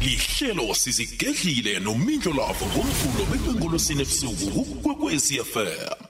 [0.00, 6.06] lihlelo sizigedlile nomindlo lavo ngomvulo bekwengolosini ebusuku kukwekwezi fm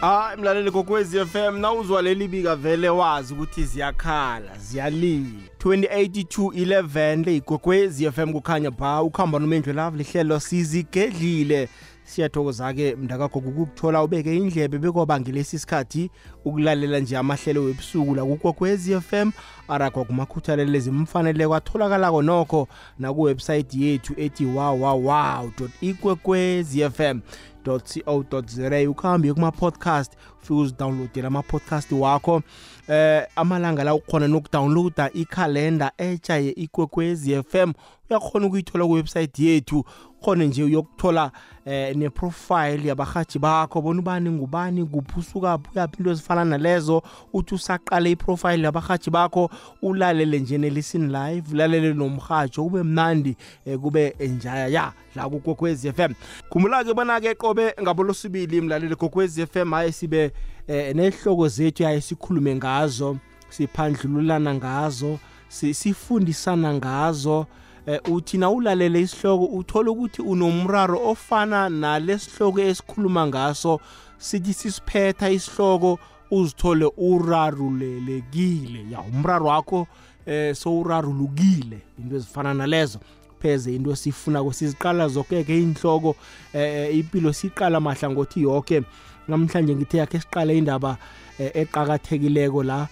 [0.00, 5.26] hayi mlaleli kokwezi FM nawuzwa leli bika vele wazi ukuthi ziyakhala ziyalila.
[5.64, 11.68] 2082 11 leyigogwezi FM kukhanya ba ukhamba nomendlo love lihlelo sizigedlile
[12.08, 16.10] siyathokoza ke mndakagogo ukukuthola ubeke indlebe bekoba ngelesi sikhathi
[16.44, 19.30] ukulalela nje amahlelo webusuku la kugokwezi FM
[19.68, 27.20] arakwa kumakhuthalelo ezimfanele kwatholakala nokho na kuwebsite yethu ethi www.ikwekwezi.fm
[27.64, 32.42] co.za ukuhambe kuma-podcast ufike uzidownloadele ama-podcast wakho.
[32.88, 37.72] Eh amalanga la ukhona nokudownloada ikhalenda etsha ye-ikwekwezi FM
[38.10, 39.84] uyakhona ukuyithola kuwebsite yethu.
[40.24, 41.30] Khona nje uyokuthola
[41.64, 43.82] eh neprofile yabahathi bakho.
[43.82, 47.02] Bona ubani ngubani kuphi usukaphi uyaphi into ezifana nalezo.
[47.32, 49.50] Uthi usaqale iprofile yabahathi bakho
[49.82, 56.12] ulalele nje nelisini live ulalele nomhatsho kube mnandi eh, kube enjaya ya la kukokwezi FM
[56.50, 60.32] khumbula-ke bona-ke qobe ngabolosibili mlaleli kokwezi FM haye sibe
[60.68, 63.16] eh, nehloko zethu yaye sikhulume ngazo
[63.50, 67.46] siphandlululana ngazo si- sifundisana ngazo.
[67.86, 73.80] Eh, uthi na ulalele isihloko uthola ukuthi unomraro ofana nalesihloko esikhuluma ngaso.
[74.18, 75.98] Sithi sisiphetha isihloko
[76.30, 78.90] uzithole urarulelekile.
[78.90, 79.86] Ya umraro wakho
[80.26, 82.98] eh sowurarulukile into ezifana nalezo.
[83.40, 86.16] Pheze into sifuna kusiziqala zonke-ke inhloko
[86.52, 88.82] eh impilo siqala mahlangothi yonke
[89.28, 90.96] namhlanje ngithe yakhe siqale indaba
[91.38, 92.88] eh, eqakathekileko la.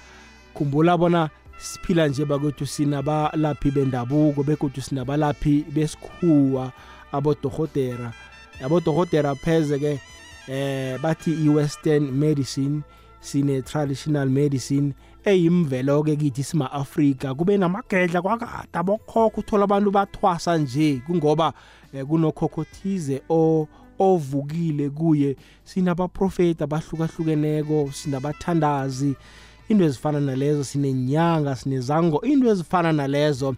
[0.55, 6.73] Khumbula bona siphila nje bakwethu sinabalaphi bendabuko begodwa sinabalaphi besikhuwa
[7.13, 8.13] abodohotera
[8.65, 10.01] abodohotera pheze ke
[10.49, 12.83] eh bathi i-western medicine
[13.21, 17.35] sine-traditional medicine eyimvelo-ke kithi sima-afrika.
[17.35, 21.53] Kube namagedla kwakade abokhokho uthola abantu bathwasa nje kungoba
[21.93, 23.23] eh, kunokhokho thize
[23.99, 29.15] ovukile kuye sinabaprofeti abahlukahlukeneko sinabathandazi.
[29.69, 33.57] Into ezifana nalezo sinenyanga sinezango into ezifana nalezo.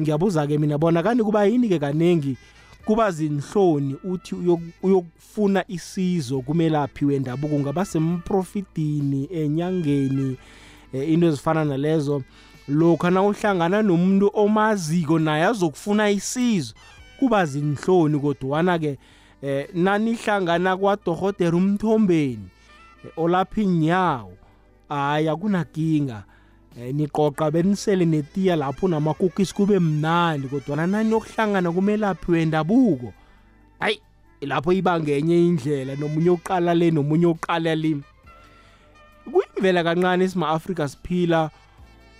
[0.00, 2.36] Ngiyabuza-ke mina bona kanti kuba yini-ke kaningi
[2.84, 10.36] kuba zinhloni uthi uyok- uyokufuna isizo kumelaphi wendabuko kungaba semprofitini enyangeni
[10.92, 12.22] eh, into ezifana nalezo.
[12.68, 16.74] Lokha na uhlangana nomuntu omaziko naye azokufuna isizo
[17.18, 18.98] kuba zinhloni kodwana-ke
[19.42, 22.48] eh nanihlangana kwadohotera umthombeni
[23.04, 24.32] eh, olapha inyawo.
[24.88, 26.24] Hayi akunakinga.
[26.78, 33.12] Eh, niqoqa benisele netiya lapho namakukisi kube mnandi kodwana naniyokuhlangana kumelaphi wendabuko?
[33.78, 34.00] Hayi
[34.40, 37.96] lapho iba ngenye indlela nomunye uqala le nomunye uqala le.
[39.32, 41.50] Kuyimvela kancane esima-afrika siphila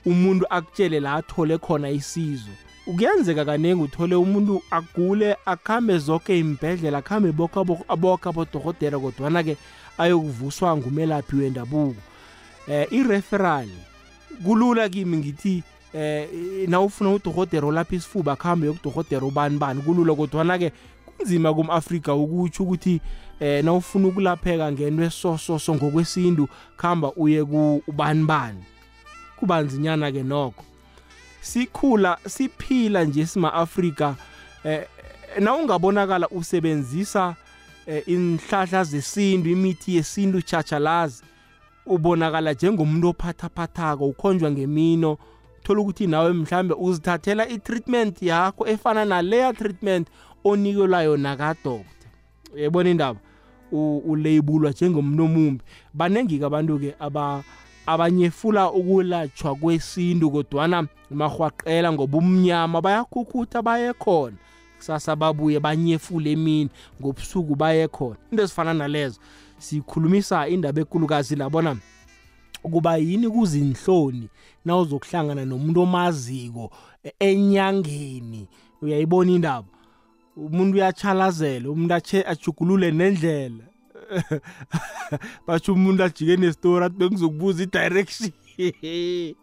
[0.06, 2.65] umuntu akutshele la athole khona isizo.
[2.86, 9.56] Kuyenzeka kaningi uthole umuntu agule akhambe zonke imbhedlela akhambe boke abo- aboke abodohotera kodwana-ke
[9.98, 12.00] ayokuvuswa ngumelaphi wendabuko.
[12.68, 13.68] Eh i-referral
[14.44, 15.62] kulula kimi ngithi
[15.94, 16.28] eh
[16.68, 20.72] nawufuna udohotera olapha isifuba akhambe yokudohotera ubani bani kulula kodwana-ke
[21.06, 23.00] kunzima kum-afrika ukutsho ukuthi
[23.40, 28.64] eh nawufuna ukulapheka ngento esososo ngokwesintu khamba uye ku ubani bani.
[29.36, 30.64] Kubanzinyana-ke nokho.
[31.40, 34.14] Sikhula siphila nje sima-afrika
[34.64, 34.84] eh
[35.40, 37.34] nawungabonakala usebenzisa
[37.86, 41.22] eh, inhlahla zesintu imithi yesintu chachalazi
[41.86, 45.18] ubonakala njengomuntu ophathaphathako ukhonjwa ngemino
[45.62, 50.08] thola ukuthi nawe mhlambe uzithathela i-treatment yakho efana naleya treatment
[50.44, 51.80] onikelwa yona kadoktor
[52.56, 53.20] yebona indaba?
[53.72, 55.64] U- uleyibulwa njengomuntu omumbi.
[55.94, 57.42] Baningi-ke abantu-ke aba
[57.86, 64.36] abanyefula ukulatshwa kwesintu kodwana mahwaqela ngoba umnyama bayakhukhutha baye khona.
[64.76, 66.70] Kusasa babuye banyefule emini
[67.00, 68.16] ngobusuku baye khona.
[68.30, 69.20] Into ezifana nalezo
[69.58, 71.76] sikhulumisa indaba ekulukazi labona
[72.62, 74.28] kuba yini kuzinhloni
[74.64, 76.70] na uzokuhlangana nomuntu omaziko
[77.04, 78.48] e- enyangeni.
[78.82, 79.68] Uyayibona indaba?
[80.36, 83.64] Umuntu uyachalazela umuntu ache ajugulule nendlela.
[85.46, 88.30] basho umuntu ajike nestori athi bengizokubuza i-direction.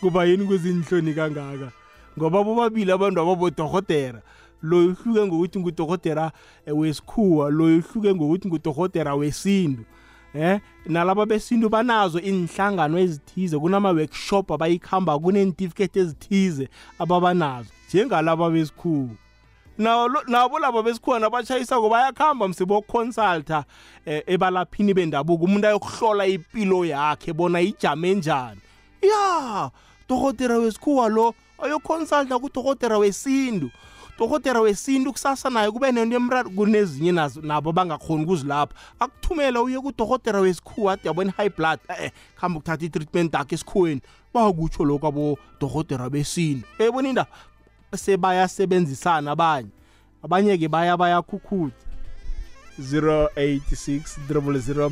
[0.00, 1.72] Kuba yini kuzinhloni kangaka?
[2.18, 4.22] Ngoba bobabili abantu ababodorhotera
[4.62, 6.32] lo ihluke ngokuthi ngudokotela
[6.66, 9.84] wesikhuwa lo ihluke ngokuthi ngudokotela wesintu
[10.34, 16.68] eh nalaba besintu banazo inhlangano ezithize kunama-workshop abayikhamba kunentifiketi ezithize
[16.98, 19.08] ababanazo njengalaba besikhuwa.
[20.28, 23.64] Nabo laba besikhuwa nabashayisako bayakuhamba mseboconsulta
[24.06, 28.60] eh, ebalaphini bendabuko umuntu ayokuhlola impilo yakhe bona ijame njani.
[29.02, 29.70] Ya
[30.08, 33.70] dokotera wesikhuwa lo ayoconsulta kudokotera wesintu.
[34.22, 38.74] Dokotera wesintu kusasa naye kube nento emraro kunezinye nazo nabo bangakhoni ukuzilapha.
[39.00, 44.00] Akuthumela uye kudokotera wesikhuwa ade yabona i-high blood eh khamba ukuthatha i-treatment yakhe esikhuweni.
[44.34, 46.66] Bakutsho lokho abodokotera besintu.
[46.78, 47.30] Eyibona indaba
[47.96, 49.68] sebayasebenzisana abanye.
[50.22, 51.76] Abanye-ke baya bayakhukhutha.
[52.78, 54.90] 086 000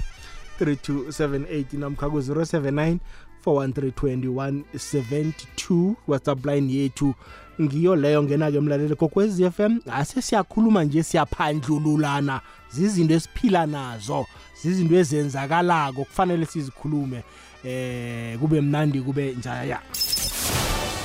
[0.60, 2.98] 3278 namkha ku-079
[3.46, 7.14] 4132172 whatsapp line yethu.
[7.60, 8.96] Ngiyo leyo ngena-ke emlaleli.
[8.96, 12.40] Kokwez f m ase siyakhuluma nje siyaphandlululana.
[12.70, 14.26] Zizinto esiphila nazo
[14.62, 16.04] zizinto ezenzakalako.
[16.04, 17.22] Kufanele sizikhulume
[17.64, 19.80] eh kube mnandi kube njaya.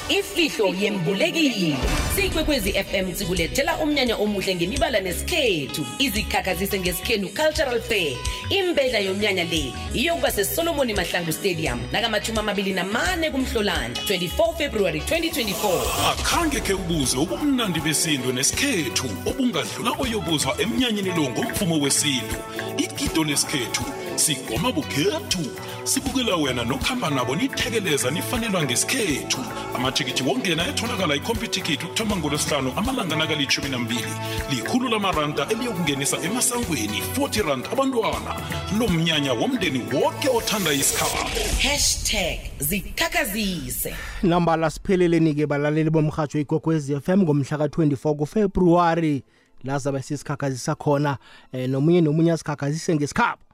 [0.09, 1.75] Ifihlo yembulekile.
[2.15, 5.85] Siyikwekwezi fm sikulethela umnyanya omuhle ngemibala nesikhethu.
[5.99, 8.17] Izikhakhazise ngesikhenu cultural fair.
[8.49, 16.59] Imbedla yomnyanya le iyokuba sesolomoni mahlangu stadium nakamathumi amabili namane kumhlolanda 24 february 2024 akhange
[16.59, 22.35] khe ubuze ubumnandi besintu nesikhethu obungadlula oyobuzwa emnyanyeni lo ngomvumo wesintu.
[22.77, 23.83] Igido lesikhethu
[24.15, 25.45] sigoma bukhethu.
[25.83, 29.37] Sibukela wena nokuhamba nabo nithekeleza nifanelwa ngesikhethu.
[29.75, 34.13] Amathikithi wongena etholakala ikhompyuthikithi ukuthoma ngolwesihlanu amalanga nakalitshumi nambili.
[34.49, 38.35] Likhulu lamaranda eliyokungenisa emasangweni 40 rand abantwana.
[38.79, 41.29] Lo mnyanya womndeni woke othanda isikhabo.
[41.61, 43.95] Hashtag zikhakhazise.
[44.23, 49.23] Nambala sipheleleni-ke balaleli bomrhatsho igogwez FM ngomhla ka-24 kufebruwari.
[49.63, 51.17] La zabe sisikhakhazisa khona
[51.53, 53.44] um nomunye nomunye asikhakhazise ngesikhabo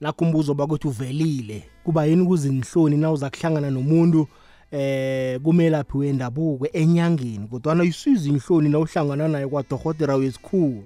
[0.00, 1.62] lakho umbuzo bakuthi uvelile.
[1.84, 4.28] Kuba yini kuzinhloni na uza kuhlangana nomuntu
[4.70, 7.48] eh kumelaphi wendabuko enyangeni?
[7.48, 10.82] Kodwa ayisizi inhloni na uhlangana naye kwadokotela wesikhuwa.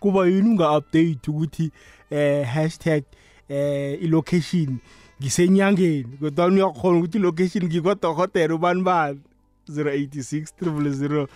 [0.00, 1.70] Kuba yini unga-update ukuthi
[2.10, 3.02] eh hashtag
[3.48, 4.78] eh ilocation
[5.22, 6.16] ngisenyangeni?
[6.20, 9.20] Kodwa uyakhona ukuthi ilocation ngikwadokotela ubani bani?
[9.68, 11.26] 086 000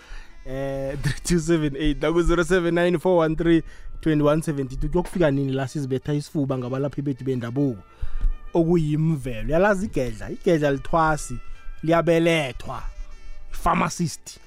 [0.45, 3.63] eh 3278 naku 079 413
[4.01, 7.83] 2172 kuyokufika nini la sizibetha isifuba ngabalaphi bethu bendabuko?
[8.53, 9.53] Okuyimvelo.
[9.53, 10.29] Yalazi igedla?
[10.29, 11.37] Igedla lithwasi
[11.83, 12.83] liyabelethwa.
[13.51, 14.39] Pharmacist.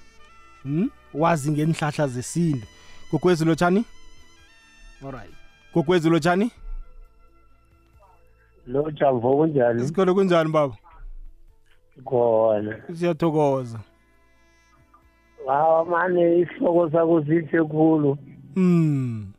[0.62, 2.66] Hm wazi ngenhlahla zesintu.
[3.10, 3.84] Kokwezi lotshani
[5.04, 5.34] alright.
[5.72, 6.50] Kokwezi lotshani
[8.66, 9.82] lo jambo kunjani?
[9.82, 10.76] Isikole kunjani baba?
[12.04, 12.76] Khona.
[12.94, 13.80] Siyathokoza.
[15.46, 18.18] Hawa mane isihloko sakho sihle khulu.
[18.56, 19.32] Mm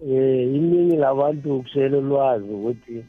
[0.00, 3.04] eh iningi labantu kusele ulwazi ukuthi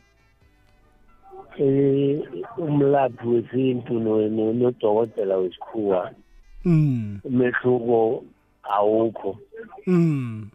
[1.58, 2.22] eh
[2.58, 6.12] umlaphi wesintu nodokotela wesikhuwa
[6.65, 8.24] mm umehluko
[8.63, 9.38] awukho.
[9.88, 10.50] Mm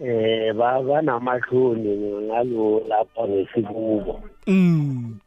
[0.00, 1.90] eh banamahloni
[2.26, 4.20] ngalo lapha ngesikubo.
[4.46, 5.19] Mm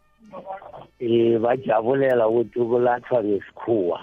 [1.00, 4.00] eh bajabulela ukuthi kulatshwa ngesikhuwa.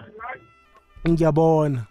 [1.08, 1.86] Ngiyabona.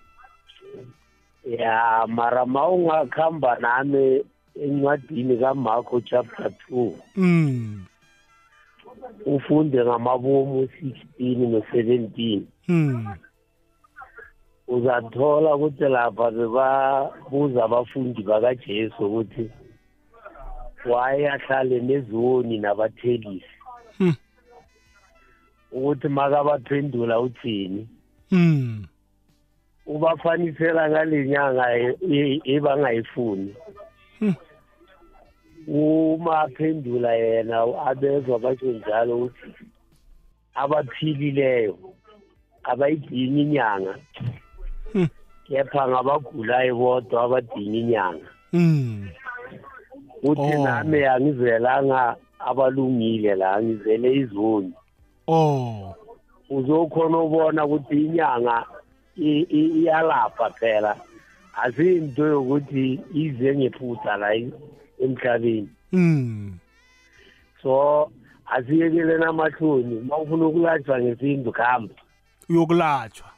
[1.45, 4.23] Ya mara ma ungakhamba nami
[4.55, 7.85] encwadini kamarko chapter two mm.
[9.25, 13.07] ufunde ngamabomu 16 no-17 mm.
[14.67, 19.49] Uzathola ukuthi lapha bebabuza abafundi bakajesu ukuthi
[20.85, 23.55] waye ahlale nezoni nabathelisi?
[23.97, 24.15] Hmm.
[25.71, 27.87] Ukuthi makabaphendula uthini.
[28.31, 28.85] Mm
[29.85, 33.55] ubafanisela ngale nyanga e- ebangayifuni.
[34.19, 34.35] Hmm.
[35.67, 39.65] uma aphendula yena abezwa basho njalo ukuthi
[40.55, 41.77] abaphilileyo
[42.63, 43.95] abayidingi inyanga.
[44.93, 45.07] Hmm.
[45.47, 48.29] kepha ngabagulayo bodwa abadinga inyanga.
[48.53, 49.09] Mm
[50.23, 50.63] uthi Oh.
[50.63, 54.73] nami angizelanga abalungile la ngizele izoni.
[55.29, 55.95] Oh.
[56.49, 58.65] Uzokhona ubona ukuthi inyanga
[59.17, 60.95] iyalapha phela.
[61.63, 64.29] Asinto yokuthi ize ngephutha la
[65.03, 65.69] emhlabeni.
[65.91, 66.59] Mm
[67.61, 68.11] so
[68.45, 71.93] asiyekeleni amahloni uma ufuna ukulatshwa ngesintu kuhamba
[72.49, 73.29] uyokulatshwa.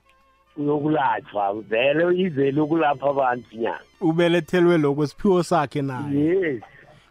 [0.58, 1.54] Uyokulatshwa.
[1.54, 6.20] Vele izele ukulapha abantu nyanga ubelethelwe lokho siphiwo sakhe naye.
[6.20, 6.62] Yes.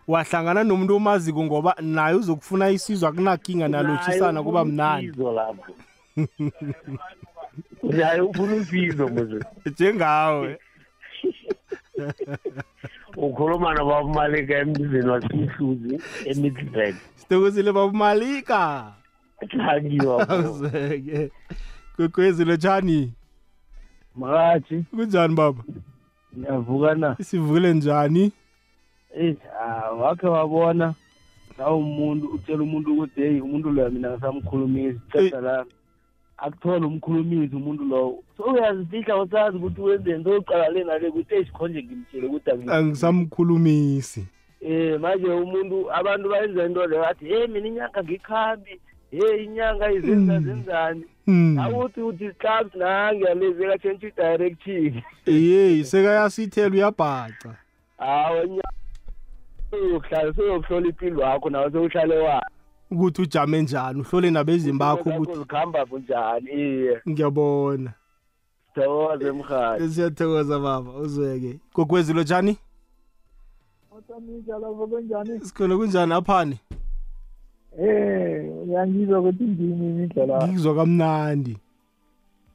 [0.09, 5.11] Wahlangana nomuntu omaziko ngoba naye uzokufuna isizo akunakinga nalotshisana Naye kuba ufuna mnandi.
[5.11, 5.73] usizo lapho.
[7.83, 10.59] Naye ufuna usizo mose njengawe.
[13.17, 18.93] Ukhuluma nobabumaleka emzini wasemhluzi emiddleburg sitokosile babumalika.
[19.51, 21.31] Thankiwa awuzeke.
[21.97, 23.13] Kwekwezi lotshani
[24.17, 24.85] makathi.
[24.91, 25.63] Kunjani baba?
[26.39, 27.17] Ngiyavuka na?
[27.23, 28.33] Sivukile njani?
[29.17, 30.95] Eyi ah, wakhe wabona
[31.59, 35.65] nawe umuntu utshela umuntu ukuthi heyi umuntu loyo mina ngisamkhulumisi ceda la
[36.39, 38.23] akuthole umkhulumisi umuntu lowo.
[38.37, 44.27] So uyazifihla usazi ukuthi wenzeni soqalale nale ukuthi esikhonje ngimtshele ukuthi angi- angisamkhulumisi.
[44.61, 50.33] Eh manje umuntu abantu bayenza into leyo athi hey mina inyanga ngikhambi hey inyanga izenza
[50.41, 50.45] Mm.
[50.45, 51.05] zenzani?
[51.27, 51.59] Mm.
[51.59, 57.51] awuthi uthi clubs nangiyalezeka change i-direction yeyi sekayasithela uyabhaca.
[57.99, 58.45] Hawa
[59.73, 62.51] uyohlala seyokuhlola impilo yakho nawe sewuhlale wayo
[62.91, 67.01] ukuthi ujame njani uhlole nabezimbi bakho ukuthi zikhamba bunjani iye.
[67.09, 67.93] Ngiyabona.
[68.75, 71.59] Sithokoze emhali siyathokoza baba uzweke.
[71.75, 72.57] Gogwezi lotshani
[73.97, 74.55] Otamija
[74.91, 75.41] kunjani?
[75.41, 76.59] sikhona kunjani aphani?
[77.79, 81.57] Eh, uyangizwa ukuthi ngimi indlela ngikuzwa kamnandi.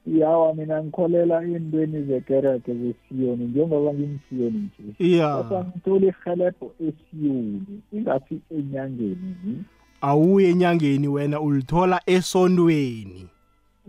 [0.08, 4.84] Yawa mina ngikholela ey'ntweni zekereke zesiyoni njengoba ngimsiyoni nje.
[5.00, 9.64] Iya kodwa ngithola irhelebho esiyoni ingasi enyangeni
[10.02, 13.26] awuye enyangeni wena ulithola esontweni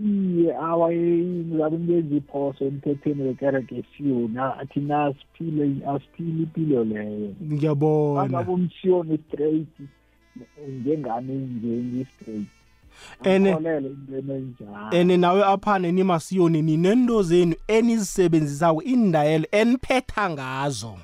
[0.05, 7.31] iye awa ngizabe ngenza iphoso emthethweni wekereke esiyoni athi nasiphile asiphile impilo leyo.
[7.53, 8.23] Ngiyabona.
[8.23, 9.75] Angabe umsiyoni straight
[10.69, 12.56] njengami nje ngi-straight.
[13.25, 14.91] Ene- angikholele intweni enjalo.
[14.91, 20.95] ene nawe aphane nimasiyoni ninento zenu enizisebenzisako indayelo eniphetha ngazo.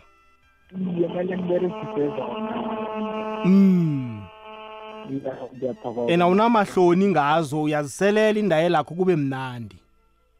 [0.98, 3.42] Iye kumele ngiberegise zona.
[3.44, 4.22] Mm
[5.10, 6.12] Iya, ngiyathokoza.
[6.12, 9.76] Ena unamahloni ngazo uyaziselela indayelo yakho kube mnandi.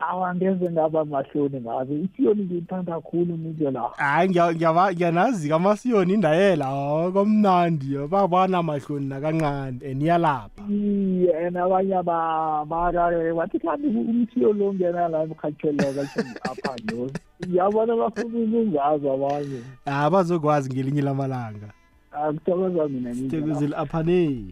[0.09, 6.64] Awa ngeze ngaba mahloni ngazo isiyoni ngiyithanda khulu nindlela hayi ngiya- ngiyaba- ngiyanazi kamasiyoni indayela
[6.66, 10.62] hawu kamnandi babana mahloni nakancane and iyalapha.
[10.71, 16.02] Iye and abanye aba- barare bathi kanti umsiyo lo ngena la emkhatheleka
[16.50, 17.11] apha lo
[17.47, 19.61] ngiyabona bafuna ukungazi abanye.
[19.87, 21.68] Ha bazokwazi ngelinye lamalanga.
[22.12, 24.44] Akuthokoza mina nindlela tekwezile aphane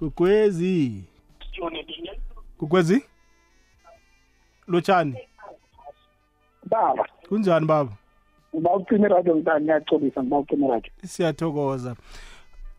[0.00, 1.04] gugwezi
[2.58, 3.02] gugwezi
[4.68, 5.16] lotshani
[6.70, 7.04] baba.
[7.28, 7.90] Kunjani baba?
[8.54, 10.92] Ngiba ucima iradio mntani ngiyacolisa ngiba ucima iradio.
[11.06, 11.96] Siyathokoza.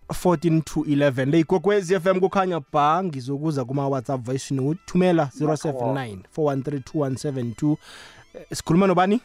[0.09, 6.17] 14 to 11 le igogwezi FM kukhanya ba ngizokuza kuma WhatsApp voice note thumela 079
[6.37, 7.75] 4132172
[8.35, 9.21] Eh, sikhuluma nobani?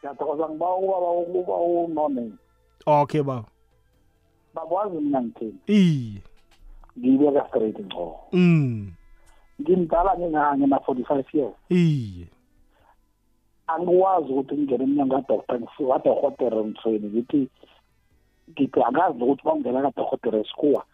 [0.00, 2.32] Ngiyathokoza ngiba ubaba ukuba unone.
[2.86, 3.44] Okay baba.
[4.54, 5.54] Bakwazi mina ngithini?
[5.66, 6.22] Iye.
[6.98, 8.92] Ngiyibeka straight ngco mm.
[9.60, 11.54] Ngimdala nginganye na-forty five years?
[11.68, 12.26] Iye.
[13.66, 15.58] Angikwazi ukuthi ngingene emnyango kadoktor
[15.92, 17.48] kadorhotere mthweni ngithi
[18.50, 20.84] ngithi akazi nokuthi bangena kadorhotere esikhuwa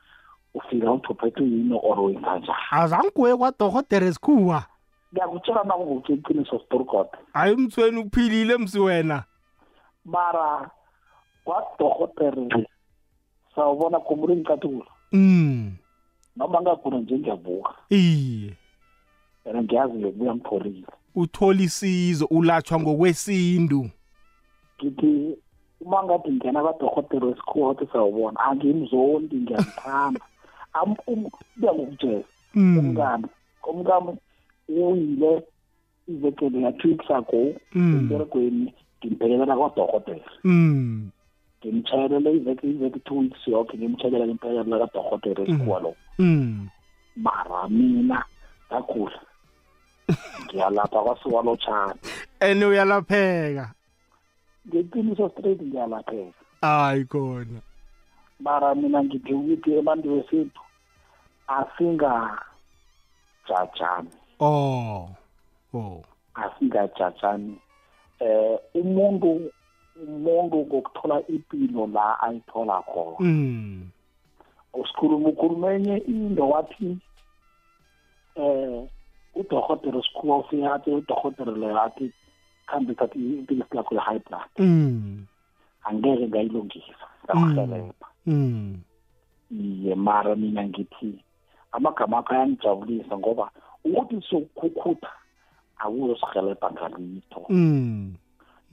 [0.54, 4.64] ufika uthuphethe yini or wenkanjani azange kuye kwadorhotere sikhuwa
[5.12, 9.24] ngiyakutshela nakuvuke iqiniso storgod hayi mthweni uphilile msi wena.
[10.04, 10.70] Mara
[11.44, 12.66] kwadorhotere
[13.54, 14.86] sawubona khumbula ingicathulo.
[15.12, 15.72] Mm.
[16.36, 17.74] Noma ngagula nje ngiyavuka.
[17.90, 18.54] Iye.
[19.44, 23.90] And ngiyazi ngiyokubuya ngiphorile uthola isizo ulatshwa ngokwesintu.
[24.82, 25.36] Ngithi
[25.80, 30.20] uma ngathi ngena kadorhotere wesikhuwa wathi sawubona angimzondi ngiyamthanda.
[30.72, 32.22] Am- um- kuya ngokutshela
[32.54, 32.78] mm.
[32.78, 33.26] Umkami
[33.68, 34.16] umkami
[34.68, 35.42] uyile
[36.08, 37.96] ivekele ya two weeks ago mm.
[37.98, 38.74] emberegweni
[39.04, 41.10] ngimphelekela kwadorhotere mm.
[41.64, 46.68] Ngimtshayelele iveki iveki two weeks yoke ngimtshayelela ngempela lakadorhotere esikhuwa lo Mm.
[47.16, 48.24] mara mina
[48.70, 49.20] ngagula
[50.44, 52.00] ngiyalapha kwasuka lotshani
[52.40, 53.72] And uyalapheka.
[54.68, 57.60] ngeqiniso straight ngiyalapheka Hayi khona.
[58.40, 60.60] mara mina ngithi ukuthi abantu besintu
[61.48, 64.08] asingajajani
[64.40, 65.08] Oh.
[65.74, 66.02] Oh.
[66.34, 67.56] asingajajani
[68.20, 69.50] eh umuntu
[69.96, 73.90] umuntu ngokuthola impilo la ayithola khona Mm.
[74.74, 76.98] usikhuluma ukhuluma enye into wathi
[78.36, 78.82] eh
[79.34, 82.12] udorhotere sikhuwa ufika athi udorhotere leyo athi
[82.66, 85.26] khambe thathi impilisi lakho ye-high blood Mm.
[85.84, 88.80] angeke ngayilungisa ngakuhelebha Mm.
[89.50, 91.18] iye mara mina ngithi
[91.72, 93.50] amagama akho ayangijabulisa ngoba
[93.84, 95.12] ukuthi sokukhukhutha
[95.78, 98.14] akuzosihelebha ngalitho Mm.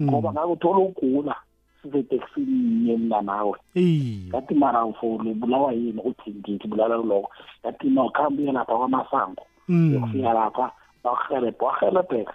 [0.02, 1.36] Ngoba ngakuthola ugula
[1.82, 4.28] sizeteksini nye mina nawe Iye.
[4.30, 7.30] ngathi mara ufole ubulawa yini uthi ngithi bulala lokho
[7.66, 9.94] ngathi no khambe uye lapha kwamasango Mm.
[9.94, 10.72] yokufika lapha
[11.04, 12.34] bakuhelebhe wahelebheka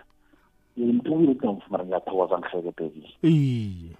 [0.76, 3.90] yimtukile ukuthi nomfumara ngiyathokoza ngihelebhekile Iye.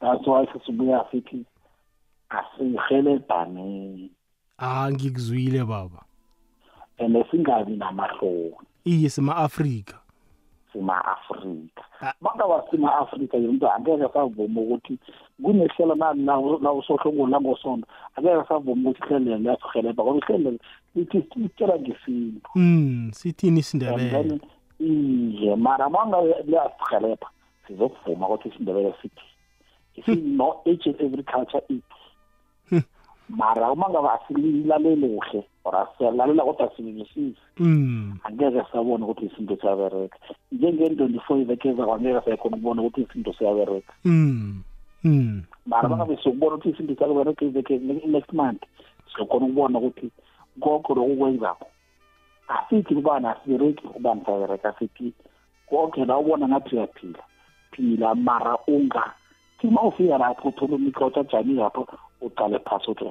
[0.00, 1.44] that's why sesibuya sithi
[2.28, 4.10] asihelebhaneni
[4.58, 6.04] Ah ngikuzwile baba.
[6.98, 8.54] and singabi namahloni
[8.84, 9.94] Iye sima Africa.
[10.74, 12.12] Sima-afrika Ah.
[12.20, 14.98] bangaba sima-afrika yinto angeke savuma ukuthi
[15.42, 20.58] kunehlelo nani nawusohlokuni langosondo angeke savuma ukuthi ihlelo liyasihelebha ngoba ihlelo
[20.94, 24.10] lithi litshela ngesintu Mm, sithini and isindebele?
[24.10, 24.40] then
[24.80, 27.28] iye mara mangabe liyasihelebha
[27.66, 29.22] sizokuvuma ukuthi isindebele sithi
[29.96, 32.82] isino each and every culture ithi
[33.28, 38.18] mara uma ngabe asililaleli kuhle or asiyalalela kodwa silisisi Mm.
[38.24, 40.18] angeke sabona ukuthi isinto siyabereka
[40.52, 44.62] njenge-twenty-four iveke ezako angeke sayikhona ukubona ukuthi isinto siyabereka Mm.
[45.04, 45.42] Mm.
[45.66, 48.62] mara bangabe siyokubona ukuthi isinto siyabereka iveke next month
[49.12, 50.10] sizokhona ukubona ukuthi
[50.60, 51.66] konke lokhu kwenzako
[52.48, 55.12] asithi kubani asibereki kubani siyabereka sithi
[55.70, 57.22] konke la ubona ngathi uyaphila
[57.70, 59.12] phila mara unga
[59.64, 61.86] thi ma ufika lapho uthola umika utsajani lapho
[62.20, 63.04] uqale phasi uthi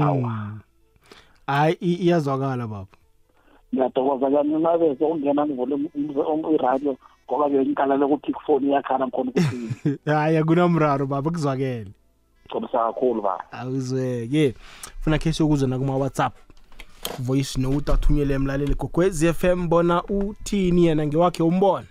[0.00, 0.60] awa Mm.
[1.46, 2.86] Hayi i- iyazwakala baba.
[3.74, 5.78] ngiyathokoza kani nabeze ungena ngivule
[6.54, 11.90] iradio ngoba bengiqalele ukuthi kufoni iyakhala ngikhona ukuthi Hayi akunamraro baba kuzwakele.
[12.48, 14.54] gcobisa kakhulu ba awuzweke
[15.00, 16.34] funa khe siyokuzwa nakuma WhatsApp
[17.18, 21.86] voice note athunyele emlaleli gogwezi FM bona uthini yena ngewakhe umbona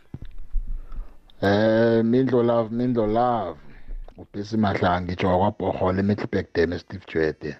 [1.43, 3.59] Eh Mindlo Love Mindlo Love
[4.17, 7.57] ubhesi mahla ngitsho kwabhohole eMiddelburg Dam eSteve Jwede.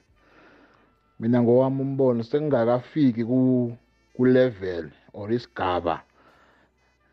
[1.20, 3.74] Mina ngowami umbono sengingakafiki ku
[4.16, 6.04] ku level or isigaba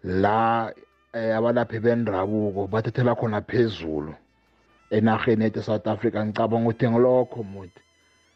[0.04, 0.70] la
[1.14, 4.14] eh, abalaphi bendabuko bathethela khona phezulu
[4.90, 6.20] enarheni yethu South Africa.
[6.20, 7.80] Ngicabanga ukuthi ngilokho muthi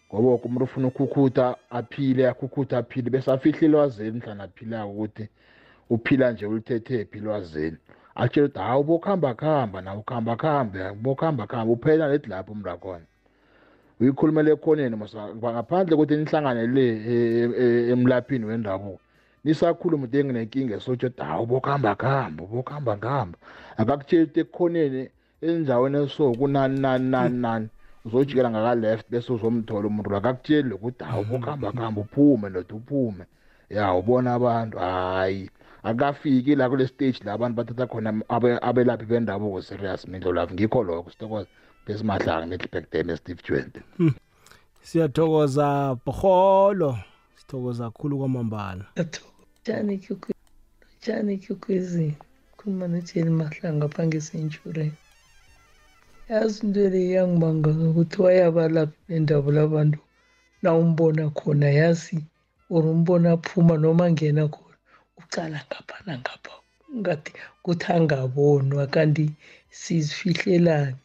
[0.09, 5.29] ngoba woke umuntu ufuna ukukhutha aphile akhukhutha aphile bese afihla ilwazeni mhlana aphilako ukuthi
[5.91, 7.77] uphila nje ulithethephi ilwazeni
[8.15, 13.07] atshela ukuthi hawu bokuhamba kuhamba nawe ukuhamba kuhambe bokuhamba kuhamba uphela lethi lapho umntu akhona
[14.01, 18.99] uyikhulumela ekhoneni masa ngaphandle kokuthi nihlangane le e- e- emlaphini wendabuko
[19.45, 23.37] nisakhuluma ukuthi enginenkinga esotsho ukuthi hawu bokuhamba kuhamba bokuhamba kuhamba.
[23.81, 25.03] Akakutsheli ukuthi ekukhoneni
[25.47, 27.69] endaweni eso kunani nani nani nani
[28.05, 30.17] uzojikela ngaka-left bese uzomthola umuntu lo.
[30.17, 33.25] Akakutsheli ukuthi hawu bokuhamba kuhamba uphume ndoda uphume.
[33.71, 35.51] Ya ubona abantu hayi.
[35.83, 40.83] Akafiki la kule stage la abantu bathatha khona abe- abelaphi bendabuko serious mindlo lavo ngikho
[40.83, 41.49] lokho sitokoza
[41.87, 43.81] besimahlanga middleburg dam esteve jwende
[44.83, 46.99] siyathokoza bholo.
[47.37, 48.85] Sithokoza kakhulu kwamambala.
[49.65, 50.35] Jani kyukwi
[51.07, 52.15] Jani kyukwizini
[52.57, 54.93] khuluma noJeni Mahlanga pha ngesentureni
[56.29, 59.99] yazi into le iyangimangaza ukuthi wayabalaphi bendabulo abantu
[60.63, 62.25] la umbona khona yazi
[62.71, 64.72] or umbona aphuma noma angena khona.
[65.33, 66.53] Ucala ngapha nangapha.
[66.97, 69.31] Ngathi kuthi angabonwa kanti
[69.71, 70.97] sizifihlelani.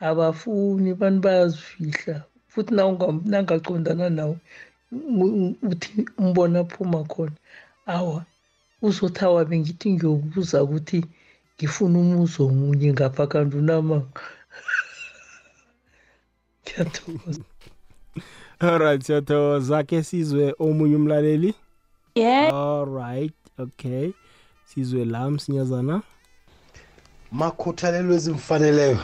[0.00, 2.22] Abafuni abantu bayazifihla.
[2.48, 4.36] Futhi na unga- nangaqondana nawe
[4.92, 7.32] u- uthi umbona aphuma khona
[7.86, 8.24] awa
[8.82, 11.04] uzothi awa bengithi ngiyokubuza ukuthi
[11.56, 14.08] ngifuna umuzo omunye ngapha kanti unamanga
[16.62, 17.42] ngiyathokoza.
[18.60, 19.84] Alright siyathokoza.
[19.84, 21.54] Ke sizwe omunye umlaleli?
[22.14, 22.52] Yeah.
[22.52, 24.12] alright okay.
[24.64, 26.02] Sizwe la msinyazana.
[27.32, 29.00] Makhuthalelo ezimfaneleyo.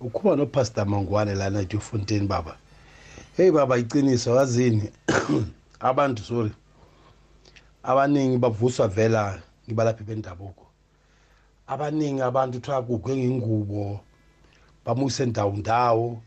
[0.00, 2.56] Ukuba nopastor mangwane lana ejufontein baba.
[3.36, 4.90] Heyi baba iciniso wazini
[5.80, 6.52] abantu sorry.
[7.82, 10.66] Abaningi bavuswa vela ngibalaphi bendabuko.
[11.66, 14.00] Abaningi abantu kuthiwa kugwe ngengubo
[14.84, 16.22] bamuse ndawo ndawo.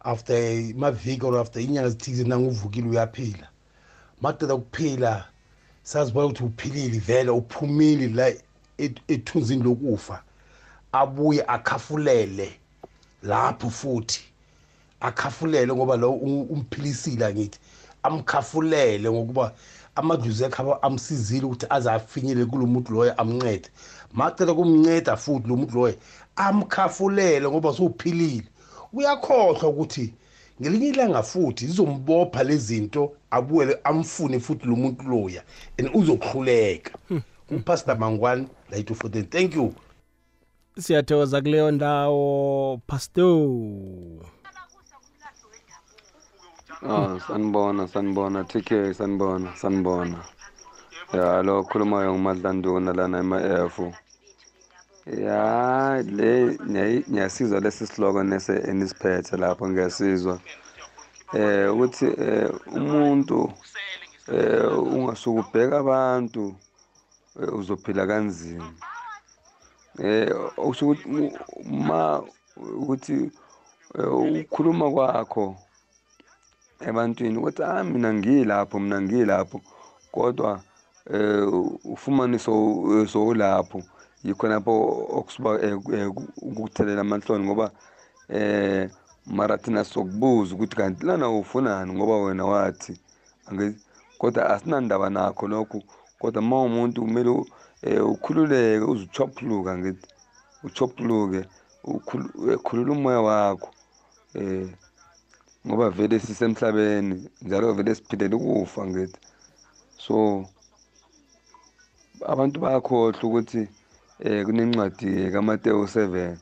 [0.00, 3.48] After maviki or after inyanga zithize nanguvukile uyaphila.
[4.20, 5.24] Maqeda ukuphila
[5.86, 8.28] sazibona ukuthi uphilile vele uphumile la
[8.78, 10.22] et- ethunzini lokufa.
[10.92, 12.58] Abuye akhafulele
[13.22, 14.20] lapho futhi.
[15.00, 17.58] Akhafulele ngoba lo u- umphilisile angithi.
[18.02, 19.52] Amkhafulele ngokuba
[19.94, 23.68] amadluzi akhe aba- amsizile ukuthi aze afinyele kulo muntu loyo amncede.
[24.12, 25.94] Macela kumnceda futhi lo muntu loyo
[26.36, 28.48] amkhafulele ngoba sowuphilile.
[28.92, 30.12] Uyakhohlwa ukuthi
[30.60, 35.42] ngelinye ilanga futhi zizombopha lezi zinto abuyele amfune futhi lo muntu loya
[35.78, 36.98] and uzokhuleka
[37.50, 39.74] upastor mangwane la yitu 14 thank you.
[40.78, 43.48] Siyathokoza kuleyo ndawo pastor.
[46.88, 50.24] Ah, sanibona sanibona TK sanibona sanibona.
[51.12, 53.80] Ya lo khulumayo ngumadlanduna lana ema-F
[55.06, 56.58] ya le
[57.10, 60.40] ngiyasizwa lesi sihloko nese enisiphethe lapho ngiyasizwa.
[61.32, 63.52] Eh ukuthi eh umuntu
[64.32, 66.54] eh ungasuka ubheka abantu
[67.42, 68.72] eh, uzophila kanzima.
[69.98, 71.38] Eh okusho ukuthi mu-
[71.88, 72.22] ma
[72.56, 73.30] ukuthi
[73.98, 75.56] eh, ukukhuluma kwakho
[76.80, 79.60] ebantwini ukuthi ah mina ngilapho mina ngilapho
[80.12, 80.60] kodwa
[81.14, 81.46] eh
[81.84, 83.82] ufumane so sowulapho.
[84.26, 84.72] Yikho lapho
[85.18, 86.08] okusuba eh, eh,
[86.48, 87.70] ukuthelela amahloni ngoba
[88.28, 88.90] eh
[89.26, 92.92] mara thina sokubuza ukuthi kanti lana ufunani ngoba wena wathi
[94.18, 95.82] kodwa asinandaba nakho lokhu.
[96.18, 97.44] Kodwa uma umuntu kumele
[97.82, 100.08] eh, ukhululeke uzichophuluka ngithi
[100.64, 101.44] uchophuluke
[101.84, 103.70] ukhulu- eh, khulula umoya wakho
[104.34, 104.68] eh
[105.66, 109.18] ngoba vele sisemhlabeni njalo vele siphilela ukufa ngithi
[109.98, 110.46] so
[112.26, 113.68] abantu bayakhohlwa ukuthi
[114.20, 116.36] eh kunencwadi kaMateyu 7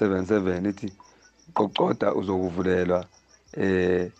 [0.00, 0.92] 77 ithi
[1.54, 3.06] qoqoda uzokuvulelwa
[3.52, 4.12] eh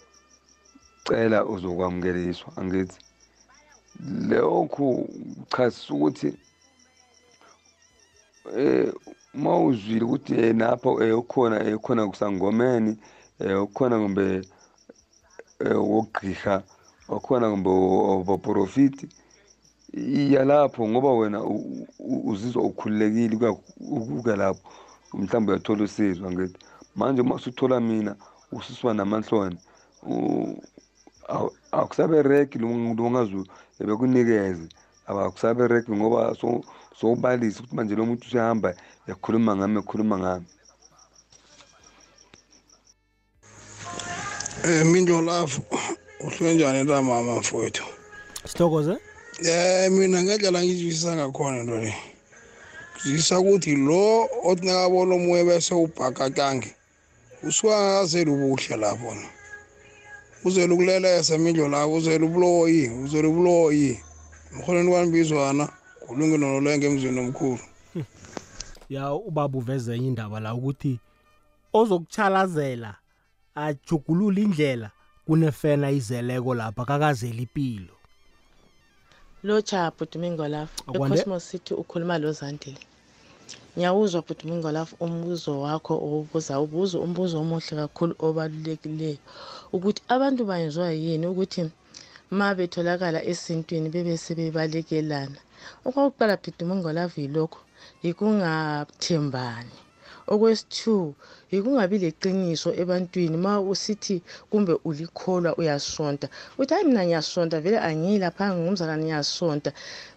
[1.04, 2.98] cela uzokwamukeliswa angithi
[4.28, 5.08] lokhu
[5.48, 6.34] chasisa ukuthi
[8.56, 8.92] eh
[9.34, 12.96] uma uzwile ukuthi eh napho eh ukhona eh ukhona kusangomeni
[13.40, 14.42] eh ukhona kumbe
[15.60, 16.62] eh wogqisha
[17.08, 19.06] wakhona kumbe obaprofiti
[19.92, 24.68] iya lapho ngoba wena u- u- uzizwa ukhululekile ukuya- ukuya lapho
[25.14, 26.56] mhlawumbe uyathola usizo ngithi
[26.96, 28.16] manje uma usuthola mina
[28.52, 29.56] ususwa namahloni
[30.02, 30.56] u-
[31.28, 33.46] awu- akusabe regi lo ongazulu
[33.80, 34.68] ebekunikeze.
[35.06, 36.64] Akusabe regi ngoba so-
[37.00, 38.74] sowubalisa ukuthi manje lo muntu usehamba
[39.08, 40.46] ekhuluma ngami ekhuluma ngami.
[44.64, 45.62] Eh Mindlolavu
[46.20, 47.84] uhlwenjani la mama mfowethu?
[48.46, 48.92] Sithokoze.
[48.92, 48.98] Eh
[49.90, 51.94] mina ngendlela ngizwisisa ngakhona nto le.
[52.94, 56.74] Ngizwisisa ukuthi lo othi nakabona omunye bese ubhakatange
[57.42, 59.28] usuke angazeli ubuhle lapho na
[60.44, 64.00] uzela ukulelesa Mindlolavu uzela ubuloyi uzela ubuloyi.
[64.52, 65.68] Emholweni kwanibizwana
[66.06, 67.64] kulunge nolenge emzini omkhulu.
[68.88, 71.00] Ya ubaba uveze indaba la ukuthi
[71.72, 72.94] ozokuchalazela
[73.54, 74.90] ajugulula indlela
[75.26, 78.01] kunefena izeleko lapha kakazeli ipilo.
[79.46, 80.76] Lotsha bhudumingo lafu.
[80.86, 81.16] Akwande?
[81.18, 82.82] ecosmos city ukhuluma lo zandile
[83.76, 89.20] ngiyawuzwa bhudumingo lafu umbuzo wakho owubuza ubuza umbuzo omuhle kakhulu obalulekileyo
[89.74, 91.60] ukuthi abantu bayenziwa yini ukuthi
[92.38, 95.40] ma betholakala esintwini bebe sebebalekelana
[95.86, 97.60] okwakuqala bhudumingo lafu yilokho
[98.04, 99.76] yikungathembani
[100.28, 101.14] okwesi-two
[101.52, 106.28] yikungabi leqiniso ebantwini ma usithi kumbe ulikholwa uyasonta.
[106.58, 109.70] Uthi hayi mina ngiyasonta vele angiyilaphanga ngumzalwane ngiyasonta.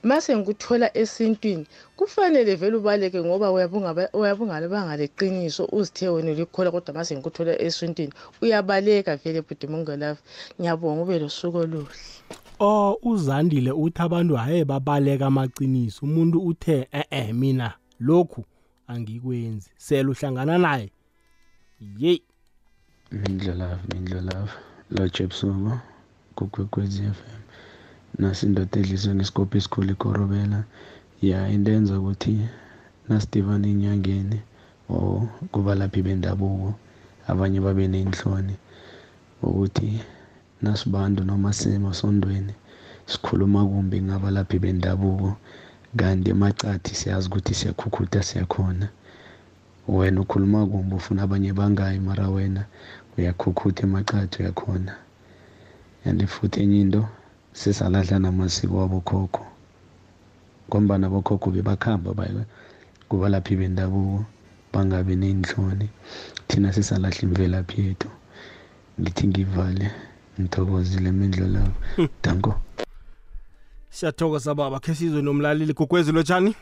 [0.03, 1.65] Ma sengikuthola esintwini
[1.97, 3.51] kufanele vele ubaleke ngoba
[4.13, 10.21] uyabungabanga leqiniso uzithe wena ulikholwa kodwa ma sengikuthola esintwini uyabaleka vele bhudumungolafu
[10.59, 11.99] ngiyabonga ube losuku oluhle.
[12.59, 16.05] O uzandile uthi abantu haye babaleka amaqiniso.
[16.05, 18.45] Umuntu uthe eh mina lokhu
[18.87, 19.69] angikwenzi.
[19.77, 20.91] Sele uhlangana naye.
[22.01, 22.21] Yeyi.
[23.11, 24.55] Mindlolavu mindlolavu
[24.91, 25.73] lotsha ebusuku
[26.35, 27.41] kukwekwezi f m.
[28.19, 30.59] Nasi indoda edliswe ngesikophi esikhulu ikorobela
[31.21, 32.33] ya into enza ukuthi
[33.07, 34.39] nasidivana enyangeni
[34.89, 36.69] or kubalaphi bendabuko
[37.29, 38.55] abanye babe ney'nhloni
[39.43, 39.87] ukuthi
[40.61, 42.53] nasibantu noma sisemasondweni
[43.11, 45.29] sikhuluma kumbi ngabalaphi bendabuko.
[45.99, 48.87] Kanti emacathi siyazi ukuthi siyakhukhuta siyakhona
[49.87, 52.61] wena ukhuluma kumbi ufuna abanye bangayi mara wena
[53.17, 54.93] uyakhukhutha emacathi uyakhona
[56.05, 57.01] and futhi enye into
[57.53, 59.45] sesalahla namasiko wabokhokho
[60.67, 62.43] ngombana abokhokho bebakhamba baye
[63.09, 64.25] kubalaphi bendabuko
[64.73, 65.87] bangabi ney'nhloni
[66.47, 68.09] thina sisalahla imvelaphi yethu.
[68.99, 69.87] Ngithi ngivale
[70.39, 71.73] ngithokozile mindlo lavo
[72.23, 72.51] danko.
[73.95, 74.79] Siyathokoza baba.
[74.79, 76.55] Khe sizwe nomlaleli gugwezi lotshani?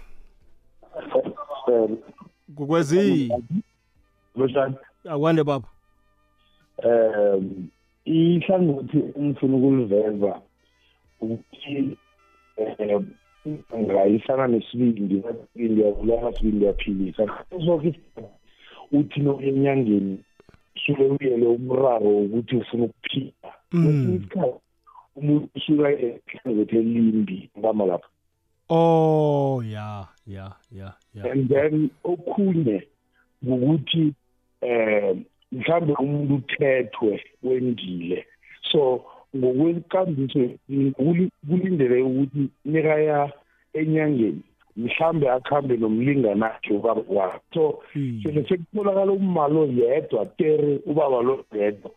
[2.49, 3.31] Gugwezi
[4.35, 4.75] lotshani.
[5.09, 5.67] Akwande baba.
[6.85, 7.69] Um
[8.05, 10.41] ihlangothi engifuna ukuliveza
[11.21, 11.97] ukuthi
[12.57, 13.07] um
[13.81, 15.23] ngayifana nesibindi
[15.57, 17.23] ngiyabulala sibindi ndiyaphilisa
[17.65, 18.27] soke isikhathi
[18.91, 20.17] uthi nokuya enyangeni
[20.75, 23.49] usuke uyele umraro wokuthi ufuna ukuphila.
[23.69, 24.62] Kwesinye isikhathi
[25.15, 28.09] umuntu usuka ehlangothi elimbi ngama lapho
[28.69, 32.87] oh ya ya ya ya and then okhunye
[33.47, 34.13] ukuthi
[34.61, 38.25] um mhlawumbe umuntu uthethwe wendile.
[38.71, 39.05] So
[39.37, 40.39] ngokwekambiso
[40.97, 43.31] kuli- kulindele ukuthi nikaya
[43.73, 44.41] enyangeni
[44.77, 47.39] mhlambe akuhambe nomlingani akhe ubaba wakhe.
[47.53, 47.83] So
[48.23, 51.91] sele sekutholakala umma lo yedwa tere ubaba lo yedwa.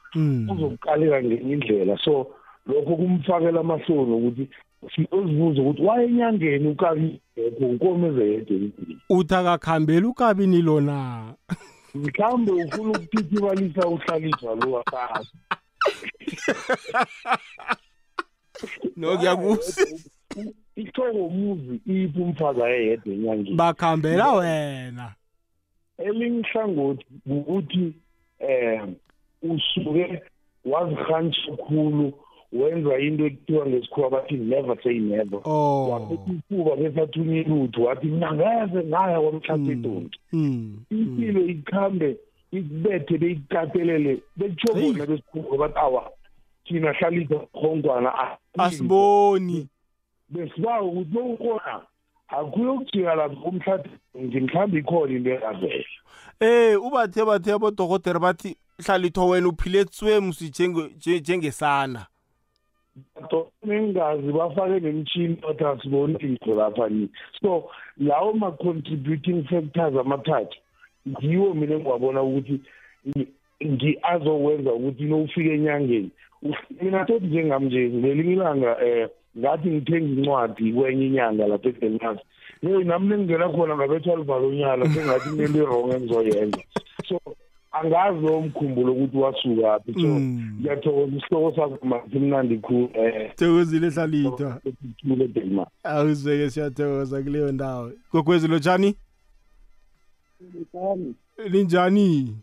[0.52, 1.98] Uzokuqaleka ngenye indlela.
[2.04, 2.26] So
[2.66, 4.48] lokho kumfakela amahloni ukuthi
[5.12, 11.34] uzibuze ukuthi waye enyangeni ukabi yedwa unkomeze yedwa endlini uthi akakhambeli ukabini lona?
[11.94, 15.30] Mhlawumbe ufuna ukuphithibalisa uhlaliswa lo wakazi
[18.96, 20.10] no kuyakusi.
[20.76, 23.56] Ihloko muzi iphi umfazi ayedwa enyangeni?
[23.56, 25.14] Bakhambela wena.
[25.98, 27.94] Elinye ihlangothi ukuthi
[28.40, 28.94] um
[29.42, 30.22] usuke
[30.64, 32.12] wazihantsha khulu
[32.62, 35.40] wenza into ekuthiwa ngesikhuwa bathi never say never.
[35.44, 35.88] Oh.
[35.90, 40.20] Waphetha ifuba besathunya ilutho wathi mina ngeze ngaya kwamhlatha edonki
[40.90, 42.16] impilo ikhambe
[42.52, 46.10] ikubethe beyikatelele bekutsho bona besikhuwa bathi awa
[46.64, 48.12] thina hlalisa khongwana
[48.58, 49.66] asiboni.
[50.28, 51.80] Besibawa ukuthi bowukhona
[52.28, 53.88] akuyokujika lapho kumhlatha
[54.18, 55.84] ngimhlawumbe ikhona into engavela.
[56.40, 62.06] Eh ubathe bathe abodokotela bathi hlalithwa wena uphile tswemusi njenge- njengesana.
[63.64, 67.08] Nengazi bafake nemtshini bathi asiboni into lapha ni.
[67.42, 70.56] So lawo ma-contributing factors amathathu
[71.08, 72.60] ngiwo mina engiwabona ukuthi
[73.08, 73.28] ngi-
[73.64, 76.10] ngi- azowenza ukuthi nowufika enyangeni.
[76.42, 82.18] Uf- mina tothi njengami nje ngelinye ilanga um ngathi ngithenga incwadi kwenye inyanga lapha edelmas.
[82.62, 86.62] No nami nengingena khona ngabethwa livalo nyala sengathi kunento i-wrong engizoyenza.
[87.08, 87.20] So
[87.78, 94.60] angazi lowo mkhumbulo ukuthi wasukaphi so ngiyathokoza isihloko sakho masimnandi khulu um thokozile hlalithwa
[95.24, 97.92] edelmas awuzeke siyathokoza kuleyo ndawo.
[98.12, 98.96] Gogwezi lotshani
[100.44, 101.14] Ngithani
[101.50, 102.36] linjani?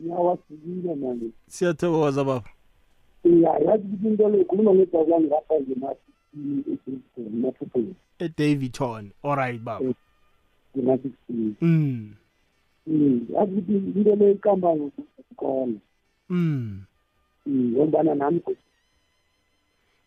[0.00, 2.48] Ngiyawasukile manje siyathokoza baba.
[3.24, 5.74] Ya yazi ukuthi into le ikhuluma ngedazane ngapha nje
[7.42, 9.94] mathuphulo edaviton alright baba.
[10.76, 12.14] Ngema-sixteen mm.
[13.34, 15.78] Yazi ukuthi into le iqamba ngokusikolo
[16.28, 16.80] mm
[17.48, 18.40] ngombana nami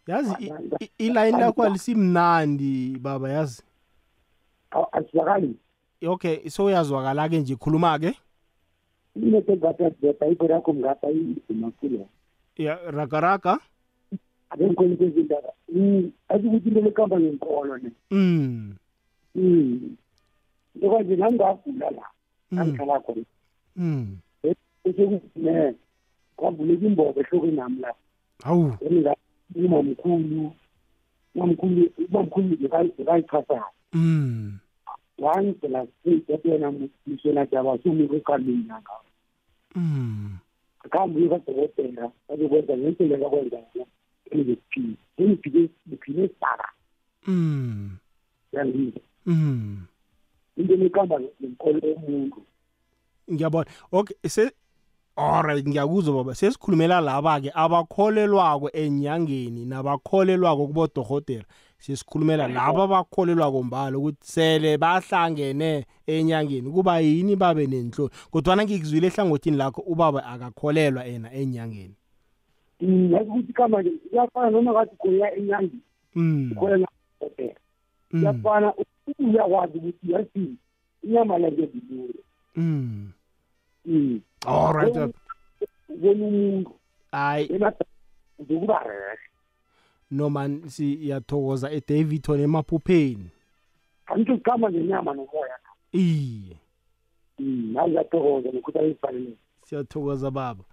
[0.08, 3.64] yazi i- i- ilayini lakho alisimnandi baba yazi.
[4.92, 5.56] Asizakali
[6.08, 8.14] okay so uyazwakala-ke nje khuluma-ke.
[9.16, 9.90] Inete ngapha
[10.20, 11.08] bhayibho yakho ngapha
[11.50, 12.08] imakhulu
[12.58, 13.60] ya rakaraka
[14.50, 15.50] ake ngikhona into ezindaba
[16.30, 18.76] azi ukuthi into leqamba ngenkolo ne mm
[19.36, 22.06] into kwanje ngangingagula la
[22.58, 23.24] angihlala khona
[23.76, 24.18] mm.
[24.44, 25.74] Bese kuthi ne
[26.36, 28.00] kwavuleka imbobo ehlokweni nami lapha.
[28.44, 28.74] Hawu
[29.56, 30.52] umamkhulu
[31.36, 34.58] umamkhulu umamkhulu bekayichasayo mm.
[35.18, 36.74] Wangicela straight ethi yena
[37.08, 38.92] mshena jaba sumike eqaleni yanga
[39.76, 40.38] mm.
[40.86, 43.86] Akahambe uye kadokotela azokwenza ngendlela kakwenza yona
[44.32, 46.70] engizokuphila sengiphile ngiphile saka
[47.28, 47.98] mm.
[48.54, 49.82] Yangizwa mm.
[50.58, 52.42] Into leqamba nenkolo yomuntu
[53.32, 53.70] ngiyabona.
[53.92, 54.52] Okay se
[55.16, 56.36] alright ngiyakuzwa baba.
[56.36, 61.46] Sesikhulumela laba-ke abakholelwako enyangeni nabakholelwako kubodorhotera
[61.80, 66.72] sesikhulumela laba abakholelwako mbala ukuthi sele bahlangene enyangeni.
[66.72, 68.12] Kuba yini babe nenhloni?
[68.32, 71.96] Kodwana ngikuzwile ehlangothini lakho ubaba akakholelwa ena enyangeni.
[72.80, 75.82] Yazi ukuthi kama nje iyafana noma kathi khoya enyangeni.
[76.16, 76.88] Mm ukholela
[78.14, 78.74] udokotela
[79.08, 80.56] mm, iyafana uyakwazi ukuthi yazi
[81.04, 82.20] inyama yakhe bilule
[82.56, 83.12] mm.
[83.86, 84.22] Mm.
[84.46, 85.14] alright
[85.90, 86.72] Ubona umuntu.
[87.12, 87.50] Hayi
[88.40, 89.18] ukuba rehe
[90.12, 93.30] noma siyathokoza edaviton emaphupheni.
[94.06, 95.58] Angithi uqama nenyama nomoya.
[95.92, 96.58] Iye.
[97.40, 100.64] Hayi ngiyathokoza nokuthi ayifanele siyathokoza baba.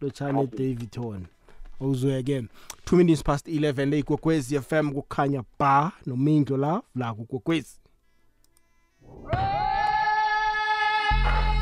[0.00, 1.26] Lotshani edaviton
[1.80, 2.44] awuzweke
[2.84, 7.78] two minutes past 11 le igwegwezi fm kukhanya ba nomindlo la la kugwegwezi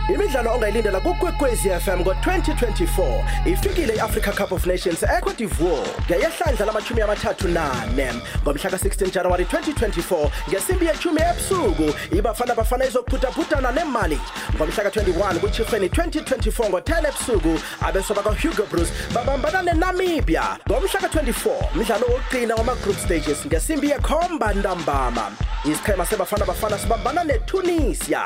[0.09, 7.49] imidlalo ongayilindela kukwekwezi fm ngo-2024 ifikile i-africa cup of nations ecote divoire ngeyehlandla lamashumi amathathu
[7.49, 8.13] nane.
[8.43, 14.21] Ngomhla ka-16 januwari 2024 ngesimbi yechumi ebusuku ibafana bafana izokuphuthaphutana nemali.
[14.57, 20.59] Ngomhla ka-21 kuchifeni 2024 ngo-10 ebusuku abeso baka-hugo bruce babambana nenamibia.
[20.69, 25.31] Ngomhla ka-24 mdlalo wokugcina wama-group stages ngesimbi yekhomba ntambama.
[25.65, 28.25] Isiqhema sebafana bafana sibambana netunisia.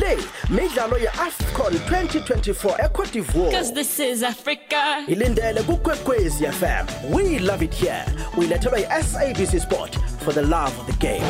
[0.00, 0.18] Le
[0.50, 3.50] midlalo AFCON 2024 eCote.
[3.50, 5.04] Cause this is Africa.
[5.08, 6.86] Ilindele kukwekwezi FM.
[7.14, 8.04] We love it here.
[8.36, 11.22] We let away SABC Sport for the love of the game.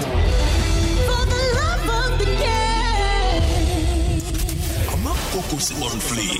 [1.06, 2.46] For the love of the game.
[5.82, 6.36] On play.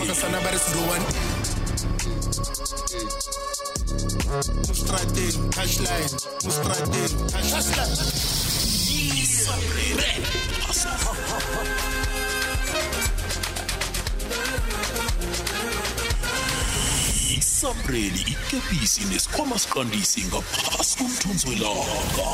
[17.56, 22.28] Isamreli ikepisi nesikhwama siqandisi ngaphasi komthunzi welanga.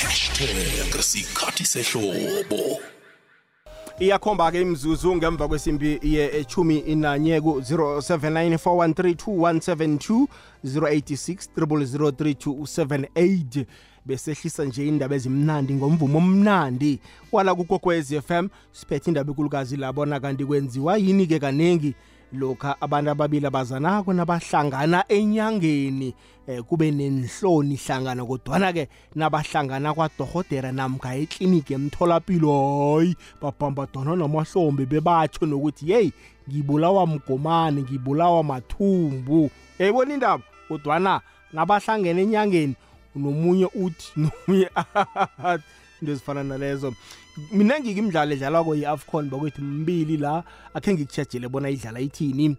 [0.00, 2.80] Hashtag sikhathi sehlobo.
[4.00, 10.26] Iyakhomba-ke imzuzu ngemva kwesimbi yechumi nanye ku-079
[10.64, 13.64] 086 0003278
[14.06, 17.00] besehlisa nje indaba ezimnandi ngomvumo omnandi.
[17.32, 21.94] Wala kukokwez FM siphethe indaba ekulukazi labona kanti kwenziwa yini-ke kaningi
[22.32, 26.14] lokha abantu ababili abazanako nabahlangana enyangeni
[26.46, 35.90] eh, kube nenhloni hlangana kodwana-ke nabahlangana kwadohotera namkha ekliniki emtholapilo hayi babhambadana namahlombe bebatsho nokuthi
[35.90, 36.12] yeyi
[36.48, 39.50] ngibulawa mgomane ngibulawa mathumbu.
[39.78, 40.42] Yayibona indaba?
[40.68, 41.20] Kodwana
[41.52, 42.74] nabahlangene enyangeni
[43.18, 45.58] nomunye uthi nomunye ahahaha
[46.00, 46.94] into ezifana nalezo.
[47.52, 52.56] Mina ngike imidlalo edlalwako yi-afcon bakwethu mbili la akhe ngikushejele bona idlala ithini.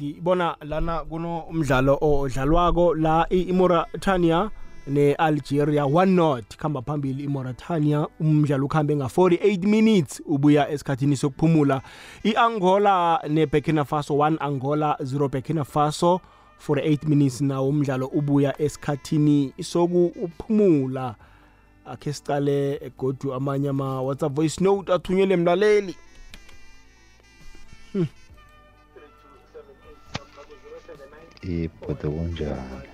[0.00, 4.50] Ngibona lana kunomdlalo odlalwako la i- imauritania
[4.86, 6.56] ne-algeria one not.
[6.56, 11.82] Khamba phambili imauritania umdlalo ukuhambe nga-48 minutes ubuya esikhathini sokuphumula.
[12.24, 16.20] I-angola ne-burkina faso 1 angola 0 burkina faso.
[16.68, 21.14] 48 minutes nawo umdlalo ubuya esikhathini sokuphumula
[21.86, 25.94] akhe sicale godu amanye ama-whatsapp voice note athunyelwe mlaleli.
[27.92, 28.06] Hmm.
[31.42, 32.88] ibhuti kunjani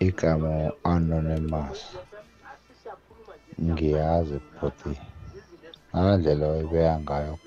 [0.00, 1.80] igama anonymous.
[3.62, 4.92] Ngiyazi bhuti
[5.96, 7.38] ngandlela oyibeya ngayo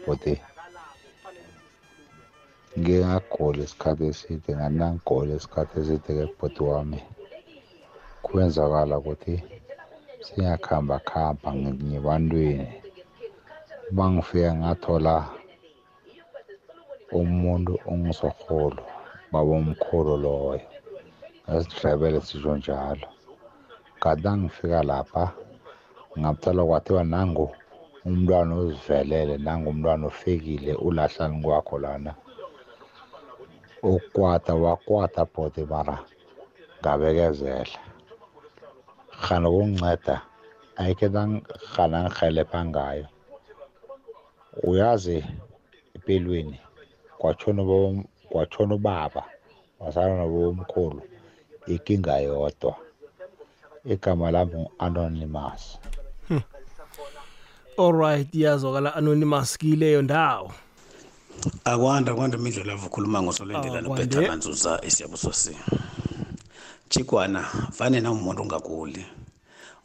[2.76, 7.00] bhuti ngingaguli isikhathi eside nganangiguli isikhathi eside ke bhuti wami.
[8.24, 9.36] Kwenzakala ukuthi
[10.26, 12.68] singakhamba khamba ngibantwini
[13.96, 15.16] bangifika ngathola
[17.20, 18.84] umuntu ongisorholo
[19.32, 20.68] babomkhulu loyo
[21.48, 23.08] ngesindebele sisho njalo.
[24.02, 25.24] Kade angifika lapha
[26.20, 27.48] ngathola kwathiwa nangu
[28.06, 32.14] umntwana ozivelele nangu umntwana ofikile ulahlani kwakho lana?
[33.86, 35.98] Ukwata wakwata bhodi mara
[36.82, 37.78] ngabekezela.
[39.24, 40.16] Khana ukunginceda
[40.82, 41.08] ayikhe
[41.74, 43.06] khana ngihelebha ngayo
[44.68, 45.18] uyazi
[45.96, 46.58] empilweni
[47.20, 49.24] kwatshona ubaba- kwatshona ubaba
[49.80, 51.02] wasala nobomkhulu
[51.74, 52.74] ikinga yodwa.
[53.86, 55.64] Igama lami ngu-anonymous.
[57.78, 60.52] Alright iyazwakala anonymous kileyo ndawo.
[61.66, 64.04] Akwanda kwanda imidlalo yavo ukhuluma ngosolendela Akwande.
[64.06, 65.58] nobetha manzuza esiyabusosi
[66.90, 67.46] chikwana
[67.78, 69.06] vane nawumuntu ungaguli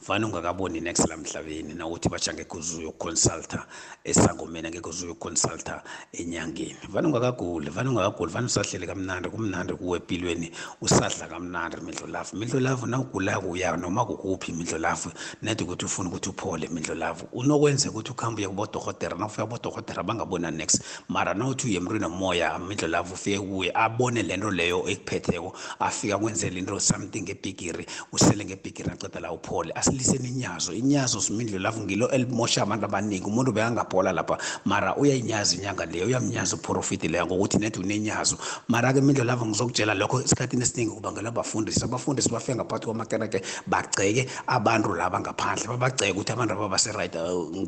[0.07, 3.67] vane ungakaboni next la mhlabeni nawuthi batsha ngekho uzuyoconsulta
[4.05, 5.83] esangomeni angekho uzuyoconsulta
[6.13, 6.77] enyangeni.
[6.92, 12.61] Fane ungakaguli fane ungakaguli fane usahlele kamnandi kumnandi kuwe empilweni usadla kamnandi imidlo lafu imidlo
[12.61, 15.11] lafu nawugulako uya noma kukuphi imidlo lafu
[15.42, 20.51] nedi ukuthi ufuna ukuthi uphole imidlo lafu unokwenzeka ukuthi ukuhambe uye kubodokotera nawufika kubodokotera bangabona
[20.51, 20.83] next.
[21.09, 26.59] Mara nawuthi uye emntwini omoya imidlo lafu ufike kuye abone lento leyo ekuphetheko afika kwenzela
[26.59, 32.63] into something ngebhigiri usele ngebhigiri aceda la uphole asiliseni inyazo inyazo simindlo lavu ngilo elimosha
[32.63, 33.27] abantu abaningi.
[33.27, 38.37] Umuntu bekangabhola lapha mara uyayinyaza inyanga leyo uyamnyaza uprofiti leyo ngokuthi net unenyazo.
[38.69, 41.85] Mara-ke mindlo lavu ngizokutshela lokho esikhathini esiningi kubangelwa abafundisi.
[41.85, 47.17] Abafundisi bafike ngaphakathi kwamakereke bagceke abantu laba ngaphandle babagceke ukuthi abantu aba base-right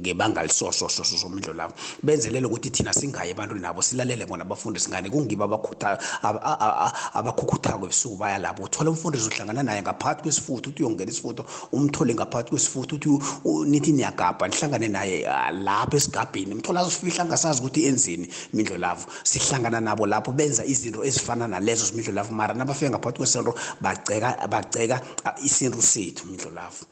[0.01, 1.55] ngebanga lisosososo mindlo
[2.03, 5.11] benzelele ukuthi thina singayi ebantwini nabo silalele bona abafundisi ngani.
[5.11, 8.62] Kungibo abakhukhuthako ebusuku baya lapho.
[8.62, 13.64] Uthole umfundisi uhlangana naye ngaphakathi kwesifutho uthi uyongena isifutho umthole ngaphakathi kwesifutho uthi u- u-
[13.64, 19.80] nithi niyagabha nihlangane naye ah, lapho esigabhini mthola azifihla angasazi ukuthi enzeni mindlo lavo sihlangana
[19.80, 25.34] nabo lapho benza izinto ezifana nalezo simindlo lavo mara nabafika ngaphakathi kwesento bagceka bagceka ah,
[25.44, 26.84] isintu sethu mindlo lavo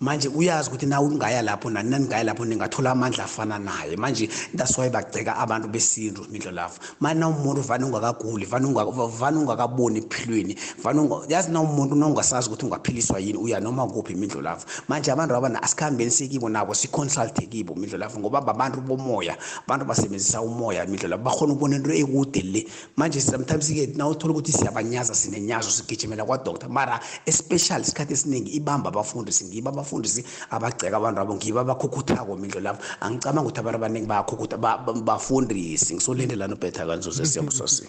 [0.00, 3.96] manje uyazi ukuthi na ungaya lapho nani naningaya lapho ningathola amandla afana naye.
[3.96, 9.08] Manje that's why bagceka abantu besintu mindlo lavo manje na umuntu vane ungakaguli vane unga-
[9.18, 14.12] vane ungakaboni ephilweni vane unga- yazi na umuntu nongasazi ukuthi ungaphiliswa yini uya noma kuphi
[14.12, 19.36] imindlo lavo manje abantu abana asikhambeni sekibo nabo siconsulte kibo imindlo lavo ngoba babantu bomoya
[19.66, 22.66] abantu basebenzisa umoya imindlo lavo bakhona ukubona into ekude le.
[22.96, 29.44] Manje sometimes-ke na uthola ukuthi siyabanyaza sinenyazo sigijimela kwadoktor mara especially isikhathi esiningi ibamba abafundisi
[29.44, 34.78] ngibo abafundisi abagceka abantu abo ngibo abakhukhuthako mindlo lavo angicabanga ukuthi abantu abaningi bayakhukutha ba-
[34.78, 37.84] ba- bafundisi ngisolindelana ubhetha kanzuze siyabusasi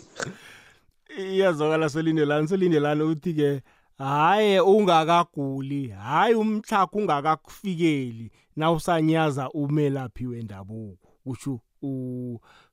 [1.17, 3.61] iyazwakala solindelani solindelani uthi-ke
[3.97, 11.59] hhayi ungakaguli hhayi umtlhago ungakakufikeli na usanyaza umelaphi wendabuko kusho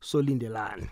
[0.01, 0.87] usolindelani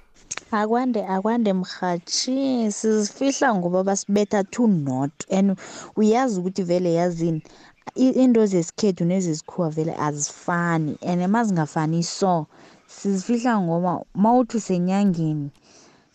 [0.51, 5.57] akwande akwande mhathi sizifihla ngoba basibetha two not and
[5.97, 7.43] uyazi ukuthi vele yazini.
[7.95, 12.47] I- into zesikhethu nezesikhuwa vele azifani and mazingafani so
[12.87, 15.51] sizifihla ngoba mawuthi usenyangeni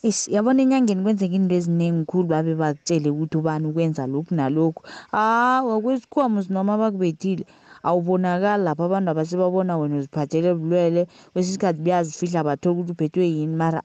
[0.04, 4.84] ish yabona enyangeni kwenzeka into eziningi khulu babe bakutshele ukuthi ubani ukwenza lokhu nalokhu.
[5.12, 7.46] Hawa kwesikhuwa musi noma bakubethile
[7.84, 13.82] awubonakali lapho abantu abasebabona wena uziphathele bulwele kwesinye isikhathi buyazifihla bathola ukuthi uphethwe yini mara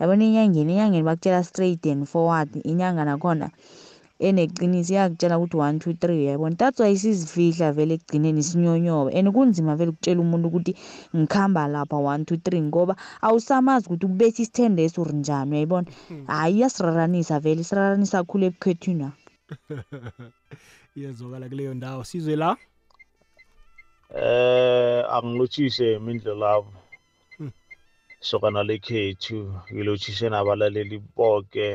[0.00, 3.50] yabona enyangeni enyangeni bakutshela straight and forward inyanga nakhona
[4.26, 9.76] eneqiniso iyakutshela ukuthi one two three uyayibona that's why sizifihla vele ekugcineni sinyonyoba and kunzima
[9.76, 10.72] vele ukutshela umuntu ukuthi
[11.16, 15.86] ngikhamba lapha one two three ngoba awusamazi ukuthi ukubetha isithende esuri njani uyayibona?
[16.28, 19.08] Hhayi iyasiraranisa vele isiraranisa khulu ebukhethwina
[20.96, 22.04] iyazwakala kuleyo ndawo.
[22.04, 22.56] Sizwe la?
[24.16, 26.72] Eh angilotshise imindlo lavo
[28.20, 29.38] sokana lekhethu
[29.72, 31.66] ngilotshise nabalaleli bonke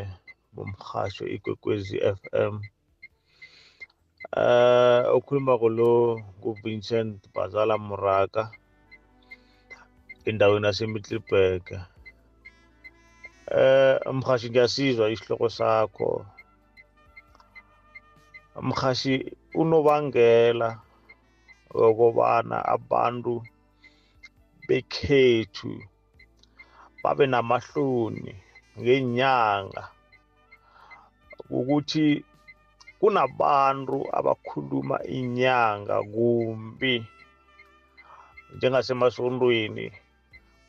[0.56, 2.54] bomhasho igwekwezi FM
[4.38, 8.52] eh okhuluma lo nguVincent Bazala Muraka
[10.26, 11.66] endaweni yaseMiddelburg.
[13.52, 16.26] Eh mhashi ngiyasizwa isihloko sakho.
[18.62, 19.16] Mhashi
[19.54, 20.70] unobangela
[21.86, 23.44] okobana abantu
[24.68, 25.72] bekhethu
[27.04, 28.34] babe namahloni
[28.80, 29.95] ngenyanga
[31.50, 32.26] ukuthi
[33.00, 36.96] kunabantu abakhuluma inyanga kumbi.
[38.56, 39.86] Njengasemasontweni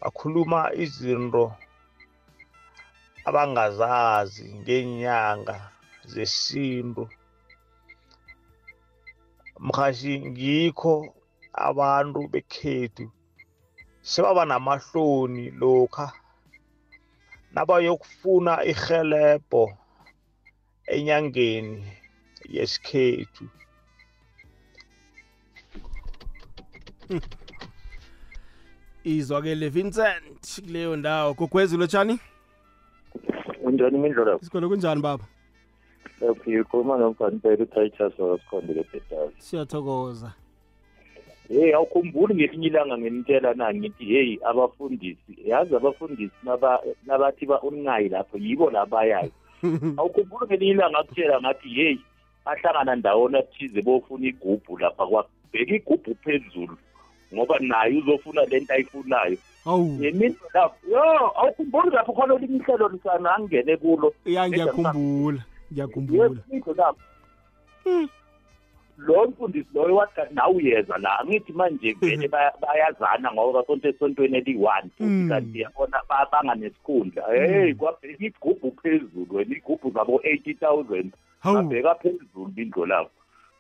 [0.01, 1.45] bakhuluma izinto
[3.29, 5.57] abangazazi ngenyanga
[6.13, 7.05] zesintu.
[9.67, 10.95] Mhashi ngikho
[11.69, 13.07] abantu bekhethu
[14.11, 16.07] sebaba namahloni lokha
[17.55, 19.65] nabayokufuna irhelebho.
[20.95, 21.85] Enyangeni
[22.55, 23.45] yesikhethu.
[29.05, 31.35] Izwakele vincent kuleyo ndawo.
[31.35, 32.19] Gogwezi lotshani?
[33.63, 35.25] Unjani imindlo isikhona kunjani baba?
[36.21, 40.33] Lapho ikhuluma nomfanipela utitus wasikhondele bhetali siyathokoza.
[41.49, 48.39] Heyi awukhumbuli ngelinye ilanga nginitshela na ngithi heyi abafundisi yazi abafundisi naba- nabathi ba-online lapho
[48.39, 48.87] yibo la
[49.63, 52.01] bayayo awukhumbuli ngelinye ilanga akutshela ngathi heyi
[52.45, 56.77] bahlangana ndawona thize bofuna igubhu lapha kwabheka igubhu phezulu
[57.35, 59.39] ngoba naye uzofuna le nto ayifunayo.
[59.65, 59.99] Awu.
[60.01, 61.03] Yemindlo lapho yo
[61.39, 64.15] awukhumbuli lapho khona olinye ihlelo lisana angene kulo.
[64.25, 65.43] Ya ngiyakhumbula
[65.73, 66.25] ngiyakhumbula.
[66.25, 67.03] Yemindlo lapho
[68.99, 71.19] lo mfundisi loyo wathi kanti nawe uyeza la.
[71.21, 75.29] Angithi manje vele baya- bayazana ngoba basonto esontweni eliyi-one futhi Mm.
[75.29, 81.13] kanti yabona ba- banganesikhundla heyi kwabheka igubhu phezulu wena igubhu zabo-eighty thousand.
[81.41, 81.57] Hawu.
[81.57, 83.11] babheka phezulu indlo lapho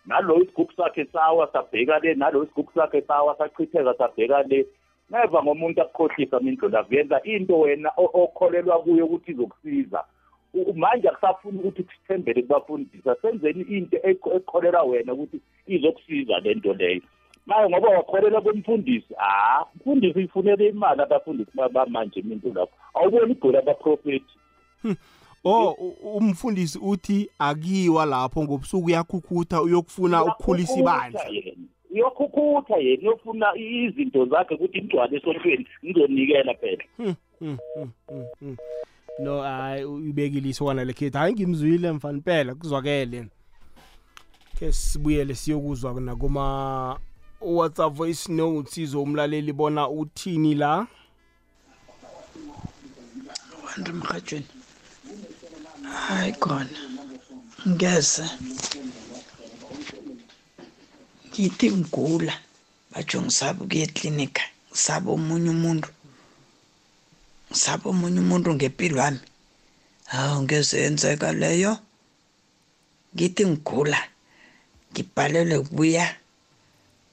[0.06, 4.66] nalo isigubhu sakhe sawa sabheka le nalo isigubhu sakhe sawa sachitheka sabheka le.
[5.10, 10.00] Neva ngomuntu akukhohlisa mindlo lapho yenza into wena o- okholelwa kuyo ukuthi izokusiza.
[10.00, 10.04] U-
[10.74, 17.00] manje akusafuni ukuthi sithembele kubafundisi asenzeni into ekho- ekholelwa wena ukuthi izokusiza le nto leyo.
[17.46, 23.56] Manje ngoba wakholelwa kwemfundisi ha umfundisi uyifunela imali abafundisi ba- bamanje minto lapho awuboni igoli
[23.58, 24.34] abaprofethi
[25.44, 31.20] oh u- umfundisi uthi akiwa lapho ngobusuku uyakhukhutha uyokufuna ukukhulisa ibandla.
[31.94, 36.84] uyokhukhutha yena uyofuna izinto zakhe ukuthi ingcwale esontweni ngizonikela phela.
[39.18, 39.40] Hmm, hmm, hmm, hmm, hmm.
[39.40, 43.26] no hayi uyibekile isokana lekhethu hayi ngimzwile mfana impela kuzwakele.
[44.58, 46.98] Ke sibuyele siyokuzwa nakuma
[47.40, 50.86] WhatsApp voice notes sizo umlaleli bona uthini la?
[53.64, 54.46] Bantu emrhatshweni
[56.08, 56.78] hayi khona.
[57.68, 58.24] Ngeze
[61.28, 62.34] ngithi ngigula
[62.92, 65.88] batsho ngisaba ukuya eklinika ngisaba omunye umuntu.
[67.56, 69.24] Ngisaba omunye umuntu ngempilo yami?
[70.12, 71.72] Hawu ngeze yenzeka leyo
[73.14, 74.00] ngithi ngigula
[74.92, 76.06] ngibhalelwe kubuya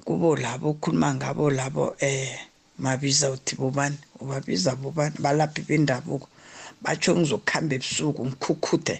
[0.05, 2.35] kubo labo ukhuluma ngabo labo eh
[2.83, 3.97] mabiza uthi bobani?
[4.21, 5.15] Ubabiza bobani?
[5.23, 6.27] Balaphi bendabuko?
[6.83, 8.95] Batsho ngizokuhamba ebusuku ngikhukhuthe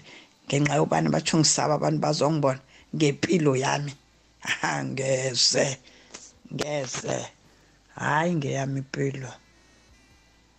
[0.48, 1.08] ngenxa yobani?
[1.14, 2.60] Batsho ngisaba abantu bazongibona
[2.96, 3.92] ngempilo yami.
[4.40, 5.66] Ha ngeze
[6.54, 7.18] ngeze.
[8.00, 9.30] Hayi ngeyami impilo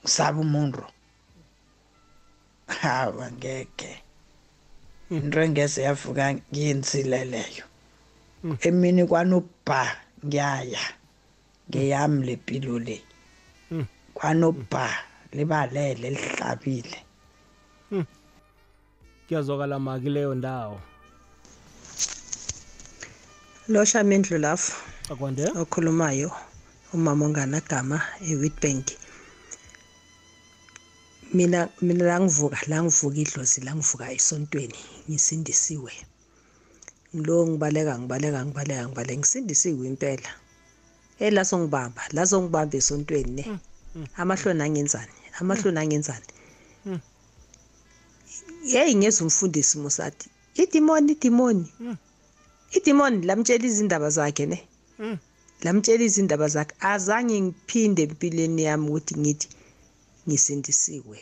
[0.06, 0.84] ngisaba umuntu
[2.82, 3.92] hawa ngeke
[5.10, 7.66] into engeze yavuka ngiyenzile leyo
[8.62, 9.82] emini kwanobha
[10.26, 10.84] ngiyaya.
[11.70, 13.02] Ngeyami lempilo le.
[14.14, 14.90] Kwanobha
[15.34, 17.00] libalele lihlabile.
[19.28, 20.82] Kuyazwakala maki leyo ndawo.
[23.68, 24.74] Losha mindlulafu
[25.10, 25.50] akwande?
[25.62, 26.32] okhulumayo
[26.94, 27.98] umama onganagama
[28.30, 28.86] ewitbank.
[31.34, 35.92] Mina mina la ngivuka la ngivuka idlozi la ngivuka esontweni ngisindisiwe.
[37.16, 40.32] Ngilo ngibaleka ngibaleka ngibaleka ngibaleka ngisindisiwe impela.
[41.20, 43.60] Eh la songibamba la songibamba esontweni ne?
[44.18, 46.28] Amahloni angenzani amahloni angenzani
[48.66, 51.68] yeyi ngeza umfundisi musati idimoni idimoni.
[52.72, 54.60] Idimoni lamtshela izindaba zakhe ne?
[55.64, 56.76] Lamtshela izindaba zakhe.
[56.80, 59.48] Azange ngiphinde empilweni yami ukuthi ngithi
[60.28, 61.20] ngisindisiwe.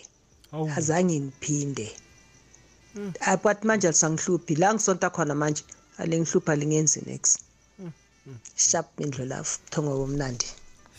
[0.77, 1.87] Azange ngiphinde.
[3.21, 4.55] Abathi manje alisangihluphi.
[4.55, 5.63] La ngisonta khona manje
[5.97, 7.39] alengihlupha lingenzi next.
[8.55, 10.45] Sharp indlulafu buthongo bomnandi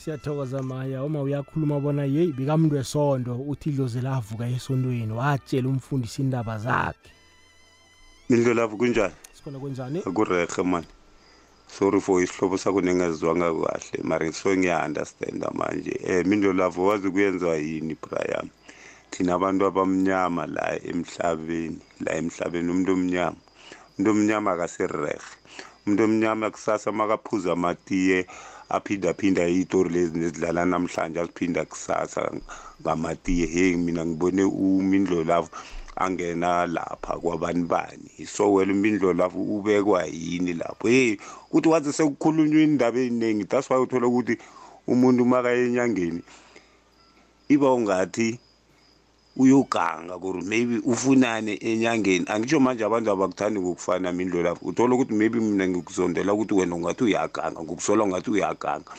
[0.04, 1.04] siyathokoza maya.
[1.04, 7.10] Uma uyakhuluma bona yeyi bekamuntu wesondo uthi idlozi lavuka esontweni watshela umfundisi indaba zakhe.
[8.28, 10.86] Mindlo lapho kunjani sikhona kunjani akurehe mani
[11.74, 15.98] sorry for isihlobo sakho nengazizwanga kahle mara so ngiya-understanda manje.
[16.06, 18.50] Um mindlo lapho wazi kuyenziwa yini brian?
[19.10, 23.36] Thina abantu abamnyama la emhlabeni la emhlabeni umuntu omnyama.
[23.98, 25.18] Umuntu omnyama akasirehe
[25.86, 28.26] umuntu omnyama kusasa makaphuza amatiye
[28.68, 32.30] aphindaphinda iyitori lezi nezidlala namhlanje aziphinda kusasa
[32.82, 33.46] ngamatiye.
[33.46, 35.50] Hey mina ngibone umindlo lapho
[35.96, 38.26] angena lapha kwabani bani.
[38.26, 40.88] So wena umindlo lapho ubekwa yini lapho?
[40.88, 41.16] Hey
[41.50, 44.38] kuthi waze sekukhulunywa indaba eziningi that's why uthola ukuthi
[44.86, 46.22] umuntu makaye enyangeni
[47.48, 48.38] iba ungathi
[49.36, 52.24] uyoganga kuri maybe ufunane enyangeni.
[52.28, 54.66] Angitsho manje abantu abakuthandi ngokufana mindlo lapho.
[54.66, 58.92] Uthola ukuthi maybe mina ngikuzondela ukuthi wena ungathi uyaganga ngokusola ungathi uyaganga.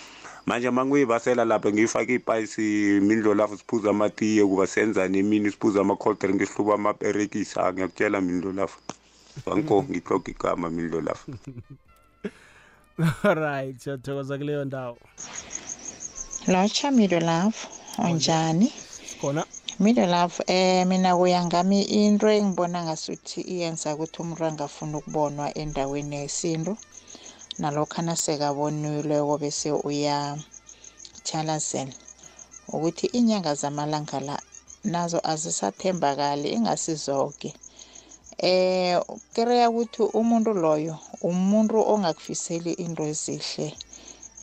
[0.46, 6.46] Manje mangiyibasela lapha ngiyifake ipayisi mindlo lapho siphuza amatiye kuba senzani emini siphuza ama-cold drink
[6.46, 8.80] sihluba amaperekisa ngiyakutshela mindlo lapho
[9.46, 11.32] banko ngihloga igama mindlo lapho
[13.24, 14.98] right siyathokoza kuleyo ndawo.
[16.48, 17.60] Lotsha midolove
[17.98, 18.74] unjani
[19.22, 19.44] khona.
[19.80, 26.78] Midolove eh mina kuya ngami into engibona ngasuthi iyenza ukuthi umuntu angafuni ukubonwa endaweni yesintu.
[27.62, 30.18] Nalokho nasekabonileko bese uya
[31.28, 31.96] chalazela
[32.76, 34.38] ukuthi inyanga zamalanga la
[34.84, 37.50] nazo azisathembakali ingasizoke
[38.38, 39.00] eh
[39.34, 40.96] kereya ukuthi umuntu loyo
[41.30, 43.68] umuntu ongakufiseli into ezihle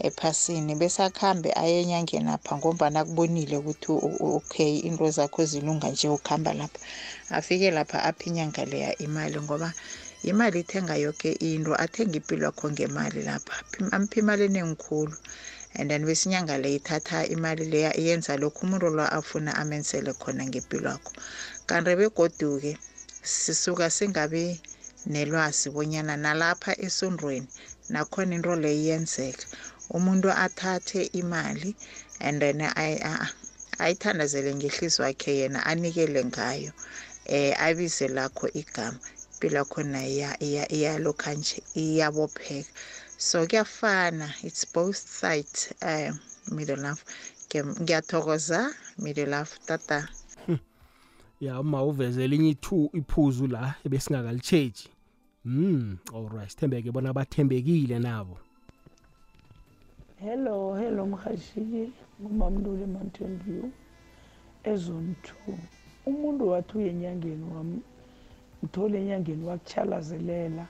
[0.06, 3.90] ephasini bese akhambe aye enyangeni apha ngombana kubonile ukuthi
[4.38, 6.80] okay into zakho zilunga nje ukuhamba lapha.
[7.36, 9.68] Afike lapha apha inyanga leya imali ngoba
[10.30, 13.54] imali ithenga yoke into athenga impilo yakho ngemali lapha.
[13.92, 15.16] Amphi imali enengikhulu?
[15.74, 20.44] And then bese inyanga le ithatha imali leya iyenza lokhu umuntu lo afuna amenzele khona
[20.46, 21.12] ngempilo yakho.
[21.66, 22.76] Kanti begodu-ke
[23.22, 24.60] sisuka singabi
[25.06, 27.48] nelwazi bonyana nalapha esondweni
[27.88, 29.46] nakhona into leyo iyenzeka.
[29.90, 31.74] Umuntu athathe imali
[32.20, 32.60] and then
[33.78, 36.72] ayithandazele ngehliziyo wakhe yena anikele ngayo
[37.26, 38.98] eh abize lakho igama.
[39.42, 42.70] Impilo yakhona iya- iya- iyalokha nje iyabopheka.
[43.18, 46.18] So kuyafana it's both sides um
[46.56, 47.02] middle love
[47.48, 50.08] Ngiya- ngiyathokoza middle love tata.
[51.40, 54.88] Ya uma uveze elinye ithu iphuzu la ebesingakalitshegi
[55.44, 58.38] mm alright sithembeke bona bathembekile nabo.
[60.20, 63.70] Hello hello mhashi ngumamlule mountain view
[64.64, 65.58] ezone two.
[66.06, 67.44] Umuntu wathi uye enyangeni
[68.62, 70.66] wamthola enyangeni wakuchalazelela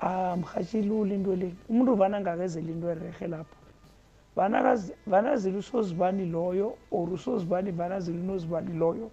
[0.00, 3.56] ah mhashi lula into le umuntu vana angakezela into erehe lapho?
[4.36, 9.10] Vana kazi- vana zila usozibani loyo or usozibani vana zila unozibani loyo?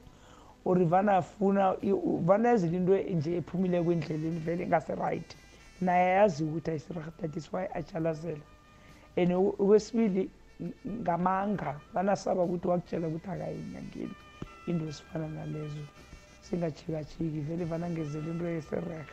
[0.66, 5.36] Or vana afuna i- u- vana yazila into nje ephumile kwendleleni vele ingase-right
[5.82, 8.42] naye ayazi ukuthi ayisirahat that is why ajalazela
[9.18, 10.30] and okwesibili
[10.88, 14.16] ngamanga banasaba ukuthi wakutshela ukuthi akayi enyangeni.
[14.68, 15.84] Into ezifana nalezo
[16.46, 19.06] singajikajiki vele vanangezela into yeserehe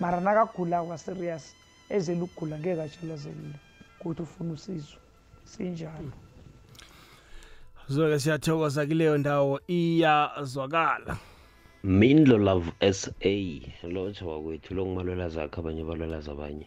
[0.00, 1.54] mara nakagula kwa-serious
[1.88, 3.58] ezela ukugula ngeke ajalazelile
[4.00, 4.98] ukuthi ufuna usizo
[5.44, 6.12] sinjalo.
[7.88, 11.16] Zoke siyathokoza kileyo ndawo iyazwakala.
[11.82, 16.66] Mindlo love sa lotsha wakwethu lokumalwela zakhe abanye balwela zabanye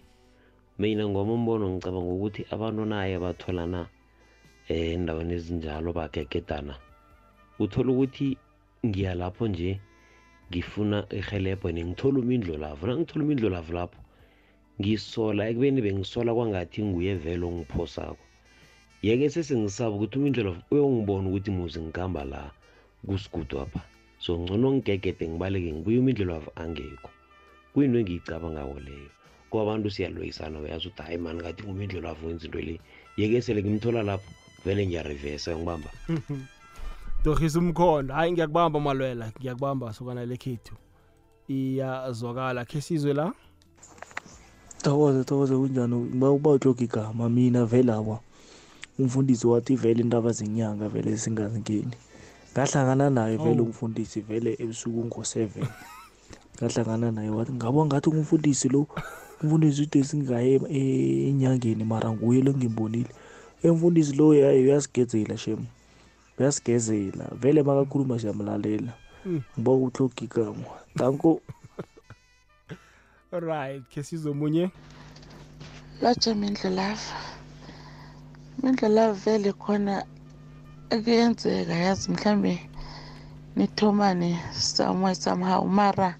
[0.79, 3.87] mina ngwami umbono ngicabanga ukuthi abantu naye batholana um
[4.69, 6.75] endaweni ezinjalo bagegedana.
[7.59, 8.37] Uthola ukuthi
[8.85, 9.81] ngiya lapho nje
[10.49, 13.99] ngifuna irhelebho nengithola umindlo lavo nangithola umindlo lavo lapho
[14.79, 18.23] ngisola ekubeni bengisola kwangathi nguye vele ongiphosako.
[19.05, 22.41] Yeke sesengisaba ukuthi umindlo lavo uyongibona ukuthi muzi ngihamba la
[23.07, 23.81] kusigudu apha
[24.23, 27.09] so ngcono ngigegede ngibaleke ngibuye umindlelo wavo angekho.
[27.71, 29.09] Kuyinto engiyicabangako leyo.
[29.49, 32.75] Kuba abantu siyaloyisana uyazi ukuthi hayi mani kathi ngumindlelo wavo wenza into le.
[33.19, 34.29] Yeke sele ngimthola lapho
[34.65, 35.91] vele ngiyarivesa ngibamba.
[37.23, 40.75] torhisa umkhondo hayi ngiyakubamba malwela ngiyakubamba sokana lekhethu.
[41.47, 42.65] Iyazwakala.
[42.65, 43.33] Khe sizwe la?
[44.83, 45.95] Thokoze thokoze kunjani?
[45.95, 48.19] Uba uba utloga igama mina vele awa
[48.99, 51.91] umfundisi wathi vele indaba zenyanga vele singazingeni
[52.53, 53.63] ngahlangana naye vele Awu.
[53.65, 55.67] umfundisi vele ebusuku ngo-seven.
[56.57, 58.87] Ngahlangana naye wathi ngabo ngathi umfundisi lo
[59.43, 63.09] umfundisi ude singaye e- enyangeni mara nguye lo ngimbonile
[63.63, 65.65] emfundisi lo yaye uyasigezela shem.
[66.39, 68.93] Uyasigezela vele makakhuluma siyamlalela
[69.25, 69.41] Mm.
[69.59, 70.63] ngiba utloga igama
[70.95, 71.41] danko.
[73.31, 74.71] Right khe sizwe omunye?
[76.01, 77.13] Lotsha mindlelava
[78.63, 80.05] mindlelava vele khona
[81.03, 82.59] kuyenzeka yazi mhlambe
[83.55, 85.67] nithomane somewhere somehow.
[85.67, 86.15] Mara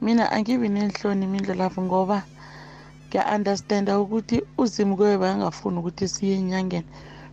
[0.00, 2.22] mina angibi nenhloni mindlelava ngoba
[3.08, 6.86] ngiya-understanda ukuthi uzimu kube bangafuni ukuthi siye enyangeni.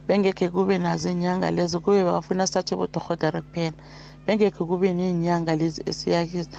[0.07, 3.77] Bengekhe kube nazo iy'nyanga lezo kube bafuna sithathe bodorhotere kuphela.
[4.25, 6.49] Bengekhe kube ney'nyanga lezi esiyakizo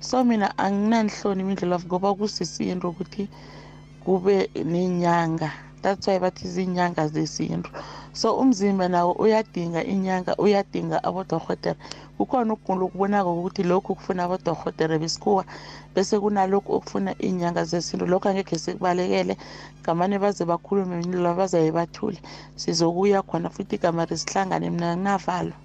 [0.00, 3.24] so mina anginanihloni anginanhloni of ngoba kusisintu ukuthi
[4.04, 4.36] kube
[4.72, 5.48] ney'nyanga
[5.82, 7.70] that's why bathi zinyanga zesintu.
[8.12, 11.78] So umzimba nawo uyadinga inyanga uyadinga abodorhotere
[12.20, 15.44] kukhona ukugula okubonako ukuthi lokhu kufuna abodorhotere besikhuwa
[15.94, 18.04] bese kunalokhu okufuna iy'nyanga zesintu.
[18.06, 19.34] Lokhu angekhe sikubalekele
[19.80, 22.20] ngamane baze bakhulume mindlela bazaye bathule.
[22.60, 25.56] Sizokuya khona futhi igamari sihlangane mina nginavalo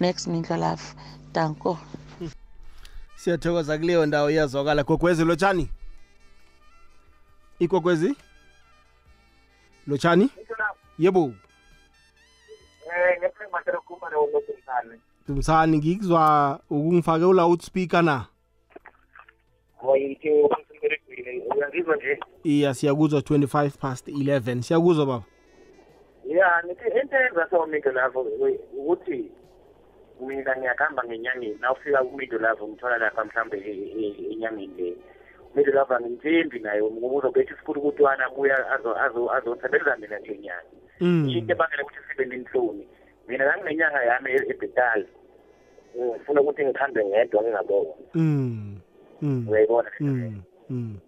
[0.00, 0.96] next mindlelavu
[1.32, 1.78] danko.
[3.16, 4.84] Siyathokoza kuleyo ndawo iyazwakala.
[4.84, 5.68] Gogwezi lotshani?
[7.58, 8.16] Igogwezi?
[9.86, 10.30] Lotshani?
[10.98, 11.32] Yebo.
[12.88, 13.20] Eh,
[15.28, 18.26] dumsani ngikuzwa ukungifake u-loudspeaker na
[21.56, 22.18] uyangizwa nje.
[22.44, 25.24] iya siyakuzwa 25 past 11 siyakuzwa baba
[26.28, 28.20] Yeah, nithi into enza so middle lapho
[28.76, 29.30] ukuthi
[30.20, 34.96] mina ngiyakhamba ngenyangeni nawufika kumiddle lapho ngithola lapha mhlambe e- e- enyangeni le
[35.54, 40.38] middle lapho angimthembi naye ngoba uzobetha isifuthi ukuthi wana abuya azo azo azosebenza mina nje
[40.38, 40.62] nyanga
[41.00, 41.28] Mm.
[41.28, 42.88] into ebangela ukuthi sibe nenhloni
[43.28, 45.06] mina nganginenyanga yami e- ebhetali
[46.04, 48.76] ngifuna ukuthi ngikhambe ngedwa ngingabona Mm.
[49.22, 49.46] Mm.
[49.48, 50.42] uyayibona Mm.
[50.70, 50.98] Mm.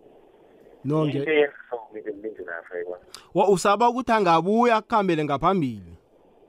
[0.85, 3.03] no into nge eyenza so middle middle lapho uyayibona
[3.35, 5.93] wa usaba ukuthi angabuya akuhambele ngaphambili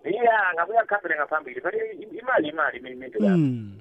[0.05, 3.77] iya ngabuya kuhambele ngaphambili but i- imali imali mina middle lapho Mm.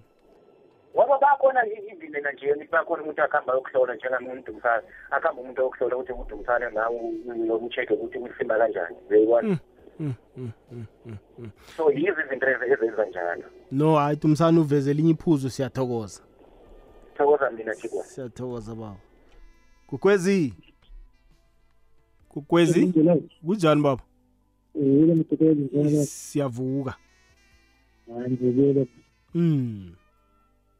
[0.94, 6.34] ngoba bakhona izindlela nje bakhona umuntu akuhamba yokuhlola njengamuntu umsana akuhamba umuntu yokuhlola ukuthi umuntu
[6.36, 7.00] umsana nawe
[7.62, 9.58] ucheck ukuthi usimba kanjani uyayibona
[10.00, 10.12] Mm.
[10.36, 10.50] Mm.
[10.72, 10.84] Mm.
[11.06, 11.16] Mm.
[11.38, 11.50] Mm.
[11.76, 13.42] so yizo izinto ezi- ezenza njalo
[13.72, 16.22] no hayi dumsana uveze elinye iphuzu siyathokoza
[17.16, 18.96] thokoza mina chikwa siyathokoza baba
[19.86, 20.54] kukwezi
[22.28, 22.86] kukwezi
[23.46, 24.02] kunjani baba
[24.74, 26.94] yebo mthokeli njalo siyavuka
[28.14, 28.86] hayi ngibele
[29.34, 29.92] mm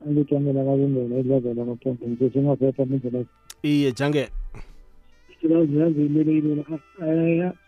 [0.07, 3.25] angijamela kabungela elazela amaphombe ngisesengaphetha mindlela
[3.62, 4.31] iye jangele
[5.41, 6.62] silazi yazi ilele ilele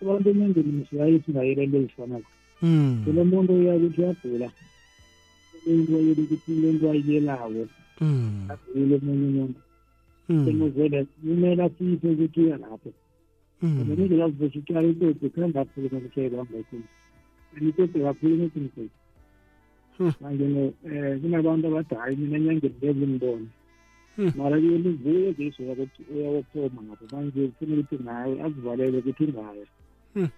[0.01, 2.31] abantu emendeni siyaye singayelelo ezifanako
[2.63, 3.03] Mm.
[3.05, 4.49] kunomuntu uyakuthi uyagula
[5.67, 7.67] umuntu ayele ukuthi lento ayiyelako
[8.01, 8.49] Mm.
[8.53, 9.61] agule omunye umuntu
[10.29, 10.45] Mm.
[10.45, 12.91] semuzele kumele asiyise ukuthi uya lapho
[13.63, 13.75] Mm.
[13.79, 16.87] ngeminde yazivesha utyala intoti kuhamba akhuluma kushayela hamba ikhulu
[17.55, 18.97] and intoti kakhuluma ukuthi mtoti
[20.23, 23.47] manje um kunabantu abathi hayi mina enyangeni ngeke ngibone
[24.37, 29.65] mara kuyena uvuye ngiyisoya ukuthi uyawophoma ngapho manje kufuna ukuthi naye azivalele ukuthi ungaya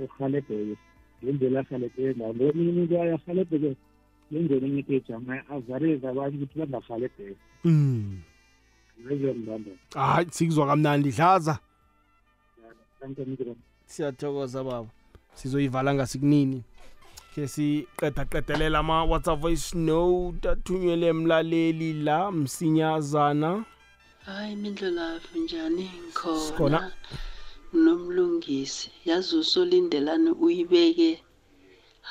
[0.05, 0.77] uhalebheke
[1.22, 2.35] ngendlela ahalebheke ngayo.
[2.35, 3.70] Ngoba omunye umuntu aye ahalebheke
[4.31, 8.20] ngendlela enye ejama avareze abantu ukuthi bangahalebheke Mm.
[9.95, 11.59] hayi sikuzwa kamnandi dlaza.
[13.87, 14.89] Siyathokoza baba.
[15.35, 16.62] Sizoyivala ngasikunini
[17.35, 23.64] ke siqeda qedelela ama WhatsApp voice note athunyelwe emlaleli la msinyazana.
[24.26, 26.93] Hayi mindlolavu njani ngikhona?
[27.72, 31.22] Nomlungisi yazi usolindelane uyibeke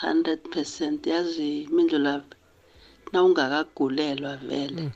[0.03, 1.07] 100 percent.
[1.07, 2.36] Yazi mindlolavu
[3.11, 4.91] na ungakagulelwa vele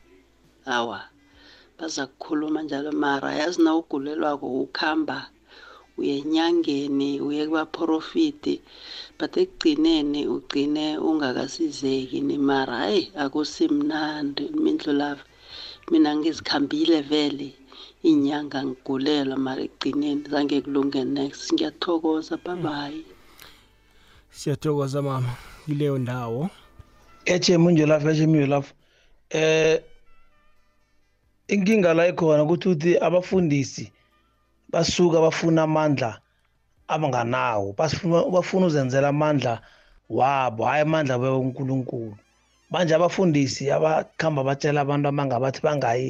[0.66, 1.02] awa
[1.80, 2.92] baza kukhuluma njalo.
[2.92, 5.30] Mara yazi na ugulelwako ukuhamba
[5.98, 8.62] uyenyangeni uye kubaprofiti
[9.20, 15.24] but ekugcineni ugcine ungakasizeki ni mara hayi akusimnandi mindlulavu
[15.92, 17.50] mina ngizikhambile vele
[18.04, 21.54] inyanga ngigulelwa mara ekugcineni zange kulunge next.
[21.54, 23.06] Ngiyathokoza babayi
[24.38, 25.36] siyathokoza mama.
[25.66, 26.50] Kileyo ndawo.
[27.26, 28.74] Eche munje lapha eche munje lapha.
[29.30, 29.82] Eh
[31.48, 33.92] inkinga la ikhona ukuthi uthi abafundisi
[34.70, 36.22] basuka bafuna amandla.
[36.94, 39.54] Abanganawo basifuna bafuna uzenzela amandla
[40.18, 42.16] wabo hayi amandla wenkulunkulu
[42.72, 46.08] manje abafundisi abakhamba batshela abantu amangabathi bangayi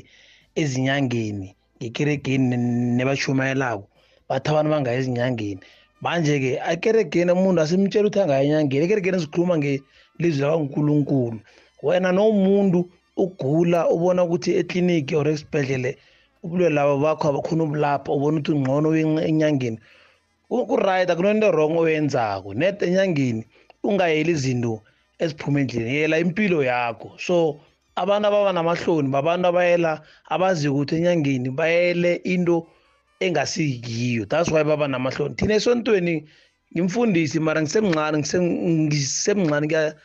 [0.61, 2.55] ezinyangeni ngekeregeni
[2.97, 3.85] nebashumayelako
[4.29, 5.61] bathi abantu bangayi ezinyangeni.
[6.03, 11.37] Manje-ke ekeregeni umuntu asimtshela ukuthi angayi enyangeni ekeregeni sikhuluma ngelizwi lakankulunkulu.
[11.85, 12.79] Wena nomuntu
[13.23, 15.91] ugula ubona ukuthi ekliniki or esibhedlele
[16.43, 19.79] ubulwe labo bakho abakhona ubulapha ubona ukuthi ungcono uye enyangeni
[20.49, 23.45] kurayit akunento wrong oyenzako net enyangeni
[23.83, 24.83] ungayeli izinto
[25.19, 27.17] eziphuma endlini yela impilo yakho.
[27.19, 27.59] So
[27.95, 32.67] abantu ababa namahloni babantu abayela abazi ukuthi enyangeni bayele into
[33.19, 34.25] engasiyiyo.
[34.29, 35.35] That's why baba namahloni.
[35.35, 36.25] Thina esontweni
[36.75, 38.41] ngimfundisi mara ngisemncane ngise-
[38.87, 39.95] ngisemncane ngiya-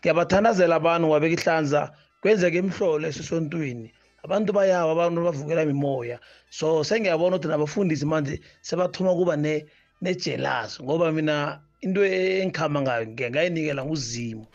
[0.00, 1.92] ngiyabathandazela abantu wabeka ihlanza
[2.22, 3.92] kwenzeka imhlolo esesontweni.
[4.24, 6.20] Abantu bayawa abantu bavukela mimoya.
[6.50, 9.64] So sengiyabona ukuthi nabafundisi manje sebathoma kuba ne-
[10.02, 14.46] nejealous ngoba mina into engikhamba ngayo ngayinikela nguzimo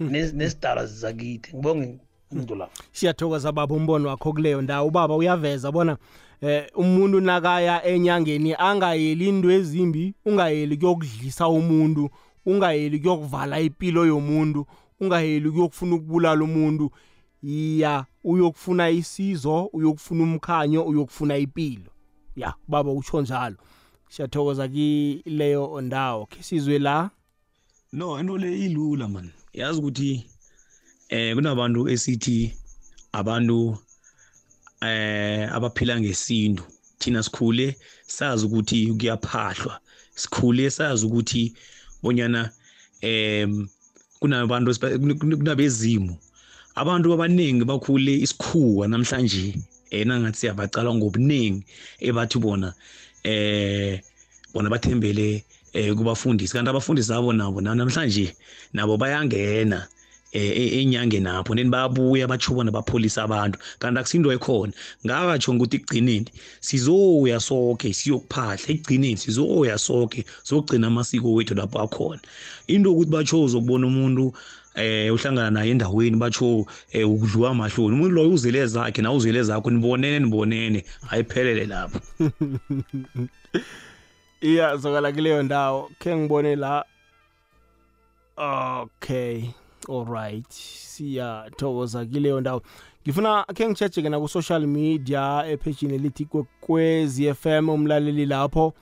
[0.00, 1.56] Nes- nesidala zakithi.
[1.56, 1.98] Ngibonge
[2.32, 4.88] umuntu la siyathokoza baba umbono wakho kuleyo ndawo.
[4.88, 5.96] Ubaba uyaveza bona
[6.40, 12.10] eh umuntu nakaya enyangeni angayeli into ezimbi ungayeli kuyokudlisa umuntu
[12.46, 14.66] ungayeli kuyokuvala impilo yomuntu
[15.00, 16.90] ungayeli kuyokufuna ukubulala umuntu.
[17.44, 21.90] Iya uyokufuna isizo uyokufuna umkhanyo uyokufuna impilo
[22.36, 23.56] ya baba utsho njalo.
[24.12, 27.10] Siyathokoza kileyo ndawo ke sizwe la?
[27.92, 29.30] No into le ilula man.
[29.52, 30.26] Yazi ukuthi
[31.08, 32.52] eh kunabantu esithi
[33.12, 33.78] abantu
[34.80, 36.62] eh abaphila ngesintu.
[36.98, 39.80] Thina sikhule sazi ukuthi kuyaphahlwa.
[40.14, 41.54] Sikhule sazi ukuthi
[42.02, 42.50] bonyana
[43.00, 43.68] em
[44.20, 46.16] kunabantu esiba- kun- kunabezimu
[46.74, 49.54] abantu abaningi bakhule isikhuwa namhlanje
[49.90, 51.64] eh nangathi siyabacala ngobuningi
[52.00, 52.74] ebathi bona
[53.24, 54.00] eh
[54.54, 56.52] bona bathembele eh kubafundisi.
[56.52, 58.34] Kanti abafundisi abo nabo na- namhlanje
[58.72, 59.88] nabo bayangena
[60.32, 63.58] eh e- enyangeni napho then bayabuya batsho bona bapholisa abantu.
[63.78, 64.72] Kanti akusinto ekhona.
[65.06, 66.26] Ngakatsho ukuthi ekugcineni
[66.60, 68.68] sizoya sonke siyokuphahla.
[68.68, 72.20] Ekugcineni sizoya sonke sokugcina amasiko wethu lapho akhona.
[72.66, 74.32] Into ukuthi batsho uzokubona umuntu
[74.74, 77.94] eh uhlangana naye endaweni batsho eh ukudliwa amahloni.
[77.96, 80.84] Umuntu loyo uzele zakhe na uzele zakho nibonene nibonene.
[81.10, 82.00] Ayiphelele lapho.
[84.42, 85.90] Iya zokala kuleyo ndawo.
[85.98, 86.84] Khe ngibone la.
[88.36, 89.44] Okay
[89.88, 92.62] alright siyathokoza kileyo ndawo.
[93.06, 98.74] Ngifuna khe ngitshejeke naku-social media ephejini elithi kwekwezi FM umlaleli lapho.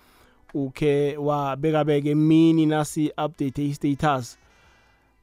[0.54, 4.38] Ukhe wabekabeka emini nasi-update i-status.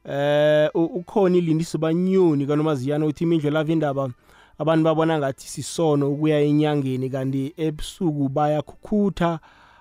[0.08, 4.10] Eh ukhona ilindisi banyoni kanomaziyana uthi imindlo lava indaba
[4.58, 9.40] abantu babona ngathi sisono ukuya enyangeni kanti ebusuku bayakhukhutha.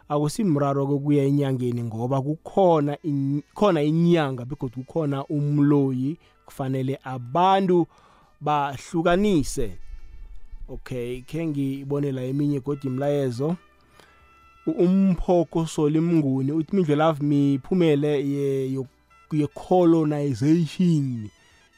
[0.09, 7.87] Akusimraro kokuya enyangeni ngoba kukhona in- khona inyanga begodwa kukhona umloyi kufanele abantu
[8.41, 9.71] bahlukanise.
[10.69, 13.55] Okay ke ngibone la eminye godi imlayezo
[14.67, 18.23] umphoko solimnguni uthi mindlo love miphumele
[19.35, 21.29] ye-colonization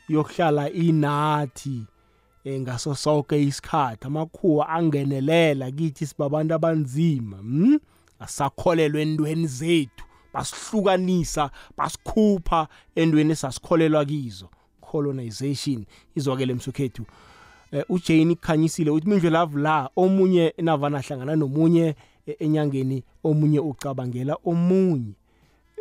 [0.09, 1.83] yokuhlala inathi
[2.43, 4.07] eh, ngaso sonke isikhathi.
[4.07, 7.77] Amakhuwa angenelela kithi sibabantu abanzima hm?
[8.19, 14.49] asakholelwa endweni zethu basihlukanisa basikhupha endweni esasikholelwa kizo.
[14.81, 15.85] Colonization
[16.15, 17.05] izwakele msukhethu.
[17.71, 21.95] Uh, ujane kukhanyisile uthi mindlo love la omunye navana hlangana nomunye
[22.25, 25.13] eh, enyangeni omunye ucabangela omunye.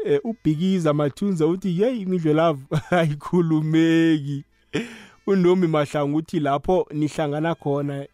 [0.05, 4.45] Eh, ubhikiza mathunza uthi hey imidlo love ayikhulumeki.
[5.27, 8.07] Unomi mahlanga uthi lapho nihlangana khona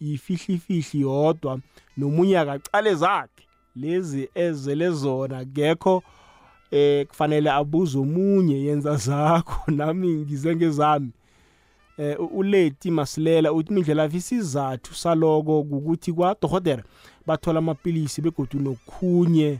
[0.00, 1.58] ifihlifihli yodwa
[1.96, 3.44] nomunye akacale zakhe
[3.76, 5.44] lezi ezele zona.
[5.44, 6.02] Gekho
[6.70, 11.10] eh kufanele abuze omunye yenza zakho nami ngize ngezami.
[11.98, 16.82] Eh uleti masilela uthi mindlela isizathu saloko ukuthi kwadohotera
[17.26, 19.58] bathola amapilisi begodu nokhunye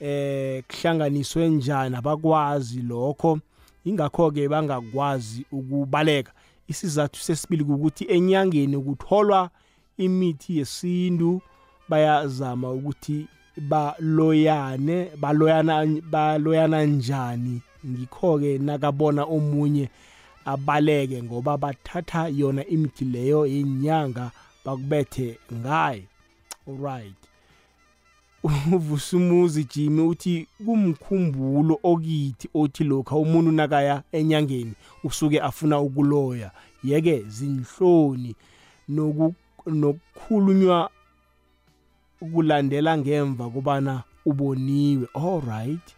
[0.00, 3.38] eh kuhlanganiswe njani abakwazi lokho.
[3.84, 6.32] Ingakho ke bangakwazi ukubaleka.
[6.68, 9.50] Isizathu sesibili ukuthi enyangeni kutholwa
[9.98, 11.40] imithi yesintu
[11.88, 13.26] bayazama ukuthi
[13.56, 17.62] baloyane baloyana baloyana njani.
[17.86, 19.88] Ngikho ke nakabona omunye
[20.44, 24.30] abaleke ngoba bathatha yona imithi leyo yenyanga
[24.64, 26.02] bakubethe ngayo
[26.68, 27.16] alright
[28.44, 34.72] uvusumuzi Jimmy uthi kumkhumbulo okithi othi lokho umuntu nakaya enyangeni
[35.04, 36.50] usuke afuna ukuloya.
[36.84, 38.34] Yeke zinhloni
[39.68, 40.90] nokukhulunywa
[42.20, 45.08] ukulandela ngemva kubana uboniwe.
[45.14, 45.96] Alright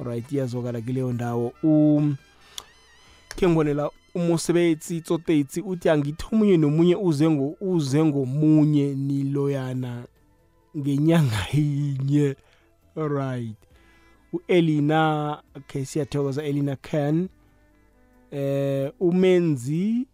[0.00, 1.52] alright iyazokala kuleyo ndawo.
[1.62, 2.16] Um
[3.36, 6.96] ke ngibonela umusebenzi tsotetsi uthi angithi omunye nomunye
[7.60, 10.04] uze ngomunye niloyana
[10.76, 12.36] ngenyanga yinye.
[12.96, 13.56] Alright.
[14.32, 17.28] uElina okay siyathokoza Elina Khan
[18.30, 20.06] eh umenzi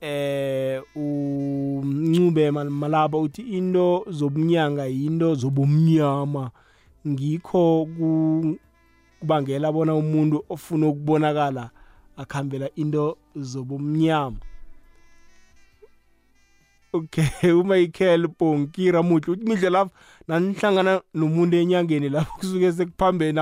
[0.00, 6.50] eh umncube malaba uthi into zobumnyanga yinto zobumnyama.
[7.06, 7.88] Ngikho
[9.20, 11.70] kubangela bona umuntu ofuna ukubonakala
[12.16, 14.36] akhambela into zobumnyama.
[16.96, 19.92] Okay umichael bonkira muhle uthi midle lapho
[20.28, 23.40] nanihlangana nomuntu enyangeni lapho kusuke sekuphambene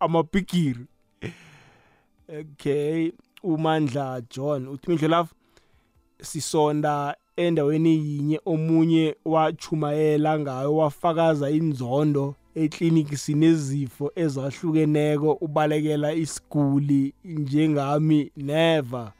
[0.00, 0.86] amabhigiri
[2.40, 3.12] okay
[3.42, 5.34] umandla john uthi midle lapho
[6.22, 19.12] sisonda endaweni yinye omunye wachumayela ngayo wafakaza inzondo ekliniki sinezifo ezahlukeneko ubalekela isiguli njengami never.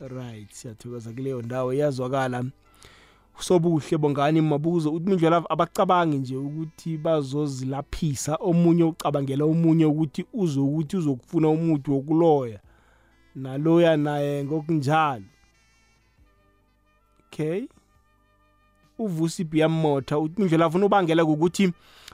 [0.00, 2.44] Right siyathokoza kuleyo ndawo iyazwakala.
[3.38, 11.48] Sobuhle bongani mabuzo uthi mindlela abacabangi nje ukuthi bazozilaphisa omunye ucabangela omunye ukuthi uzokuthi uzokufuna
[11.48, 12.60] umuthi wokuloya
[13.34, 15.24] naloya naye ngokunjalo.
[17.26, 17.66] Okay
[18.98, 21.72] uvusi biyamotha uthi mindlela afuna ubangela ukuthi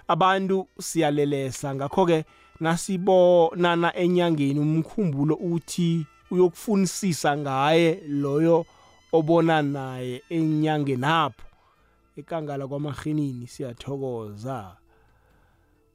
[0.09, 2.25] abantu siyalelesa ngakho ke
[2.61, 8.67] nasibonana enyangeni umkhumbulo uthi uyokufunisisa ngaye loyo
[9.13, 11.47] obona naye enyangeni apho
[12.17, 14.77] ekangala kwamahinini siyathokoza.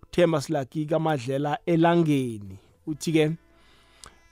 [0.04, 2.58] Uthemba silaki kamadlela elangeni
[2.88, 3.32] uthi-ke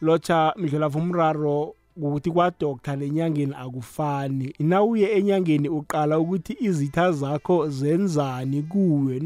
[0.01, 4.53] lotsha mdlelavu umraro ukuthi kwadoktar nenyangeni akufani.
[4.59, 9.19] Nawuye enyangeni uqala ukuthi izitha zakho zenzani kuwe.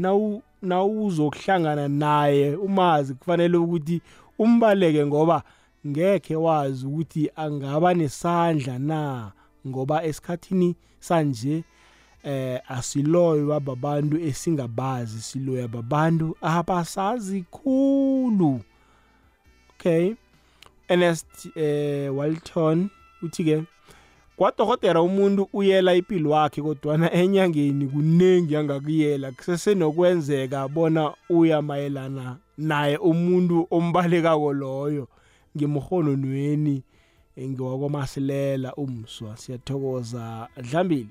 [0.62, 4.02] Nawuzokuhlangana naye umazi kufanele ukuthi
[4.38, 5.42] umbaleke ngoba
[5.86, 9.32] ngekhe wazi ukuthi angaba nesandla na.
[9.66, 11.64] Ngoba esikhathini sanje
[12.24, 18.60] eh asiloywa babantu esingabazi siloya babantu abasazi khulu.
[19.74, 20.14] Okay?
[20.88, 22.90] Ernest eh Walton
[23.22, 23.62] uthi ke
[24.36, 29.32] kwadokotela umuntu uyela impilo wakhe kodwana enyangeni kunengi angakuyela.
[29.32, 35.08] Kusesenokwenzeka bona uyamayelana naye umuntu ombalekako loyo
[35.56, 36.82] ngemhononweni
[37.40, 39.36] ngiwakwamasilela umswa.
[39.36, 40.48] Siyathokoza.
[40.62, 41.08] Dlambili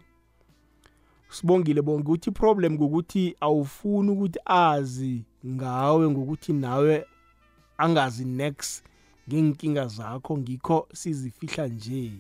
[1.30, 7.06] sibongile bonke uthi problem ukuthi awufuni ukuthi azi ngawe ngokuthi nawe
[7.78, 8.84] angazi next
[9.30, 12.12] ngenkinga zakho ngikho sizifihla nje.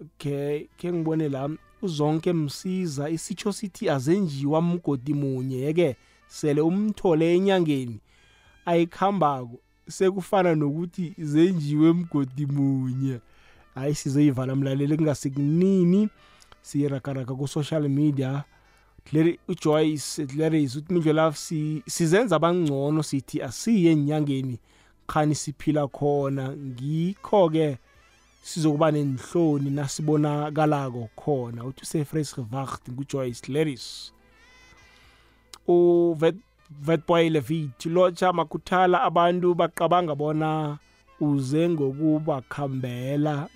[0.00, 1.50] Okay ke ngibone la
[1.82, 5.96] uzonke msiza isitsho sithi azenjiwa mgodi munye yeke
[6.26, 8.00] sele umthole enyangeni
[8.64, 9.60] ayikhambako.
[9.88, 13.20] Sekufana nokuthi zenjiwe mgodi munye.
[13.74, 16.08] Hayi sizoyivala mlaleli kungasekunini
[16.62, 18.44] siyirakaraka ku-social media.
[19.48, 24.58] uJoyce Clarice uthi si sizenza abangcono sithi asiye enyangeni
[25.06, 26.56] khani siphila khona.
[26.56, 27.78] Ngikho ke
[28.42, 31.64] sizokuba nenhloni nasibonakalako khona.
[31.64, 34.16] Uthi usefresh gewacht nguJoyce Clarice
[35.68, 36.36] u vet
[36.70, 40.78] vetboy levit lotsha makuthala abantu baqabanga bona
[41.20, 43.48] uze ngokubakhambela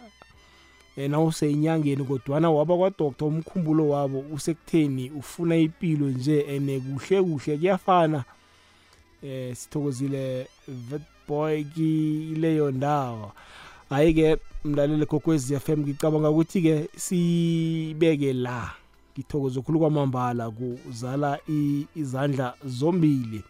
[0.96, 8.24] yena useyinyangeni kodwana waba kwadoktor umkhumbulo wabo usekutheni ufuna impilo nje ene kuhle kuhle kuyafana.
[9.22, 13.32] Eh sithokozile vetboy kileyo ndawo.
[13.90, 18.79] Hayi ke mlaleli kokwezi FM ngicabanga ukuthi ke sibeke la.
[19.14, 21.38] Ngithokoza khulu kwamambala kuzala
[21.94, 23.44] izandla zombili.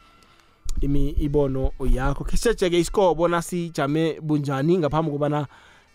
[0.81, 2.25] Imi ibono yakho.
[2.25, 5.47] Ke sijeke isikho bona sijame bunjani ngaphambi kobana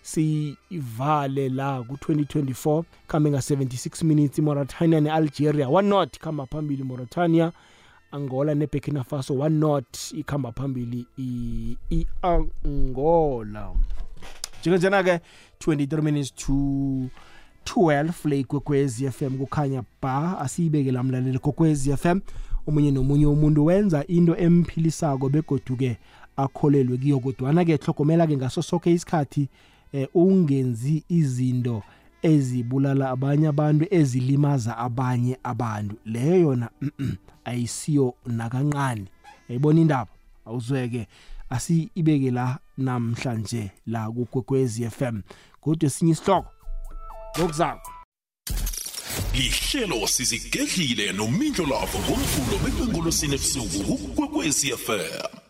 [0.02, 7.52] sivale la ku-2024 kambe nga-76 minutes Mauritania ne-Algeria one not ikhamba phambili Mauritania
[8.12, 11.06] Angola neBurkina Faso one not ikhamba phambili
[11.90, 13.74] i-Angola.
[14.62, 15.20] Njengenjena ke
[15.60, 17.10] 23 minutes to
[17.66, 22.20] 12 le kwekwezi FM kukhanya ba asiyibeke la mlaleli kokwezi FM
[22.68, 25.98] omunye nomunye umuntu wenza into emphilisako begoduke
[26.38, 29.50] akholelwe kiyo kodwana ke hlogomela ke ngaso sonke isikhathi
[29.94, 31.84] eh, ungenzi izinto
[32.22, 35.96] ezibulala abanye abantu ezilimaza abanye abantu.
[36.06, 39.06] Leyo yona mm -mm, ayisiyo nakancane.
[39.50, 40.12] Yayibona indaba?
[40.46, 41.08] Awuzweke.
[41.50, 45.22] Asiyibeke la namhlanje la kugwegwezi FM
[45.62, 46.55] kodwa esinye isihloko
[47.40, 47.92] ngokuzako
[49.34, 55.45] lihlelo sizigedlile nomindlo lavo ngomvulo bekwengolosini ebusuku kukwekwezi FM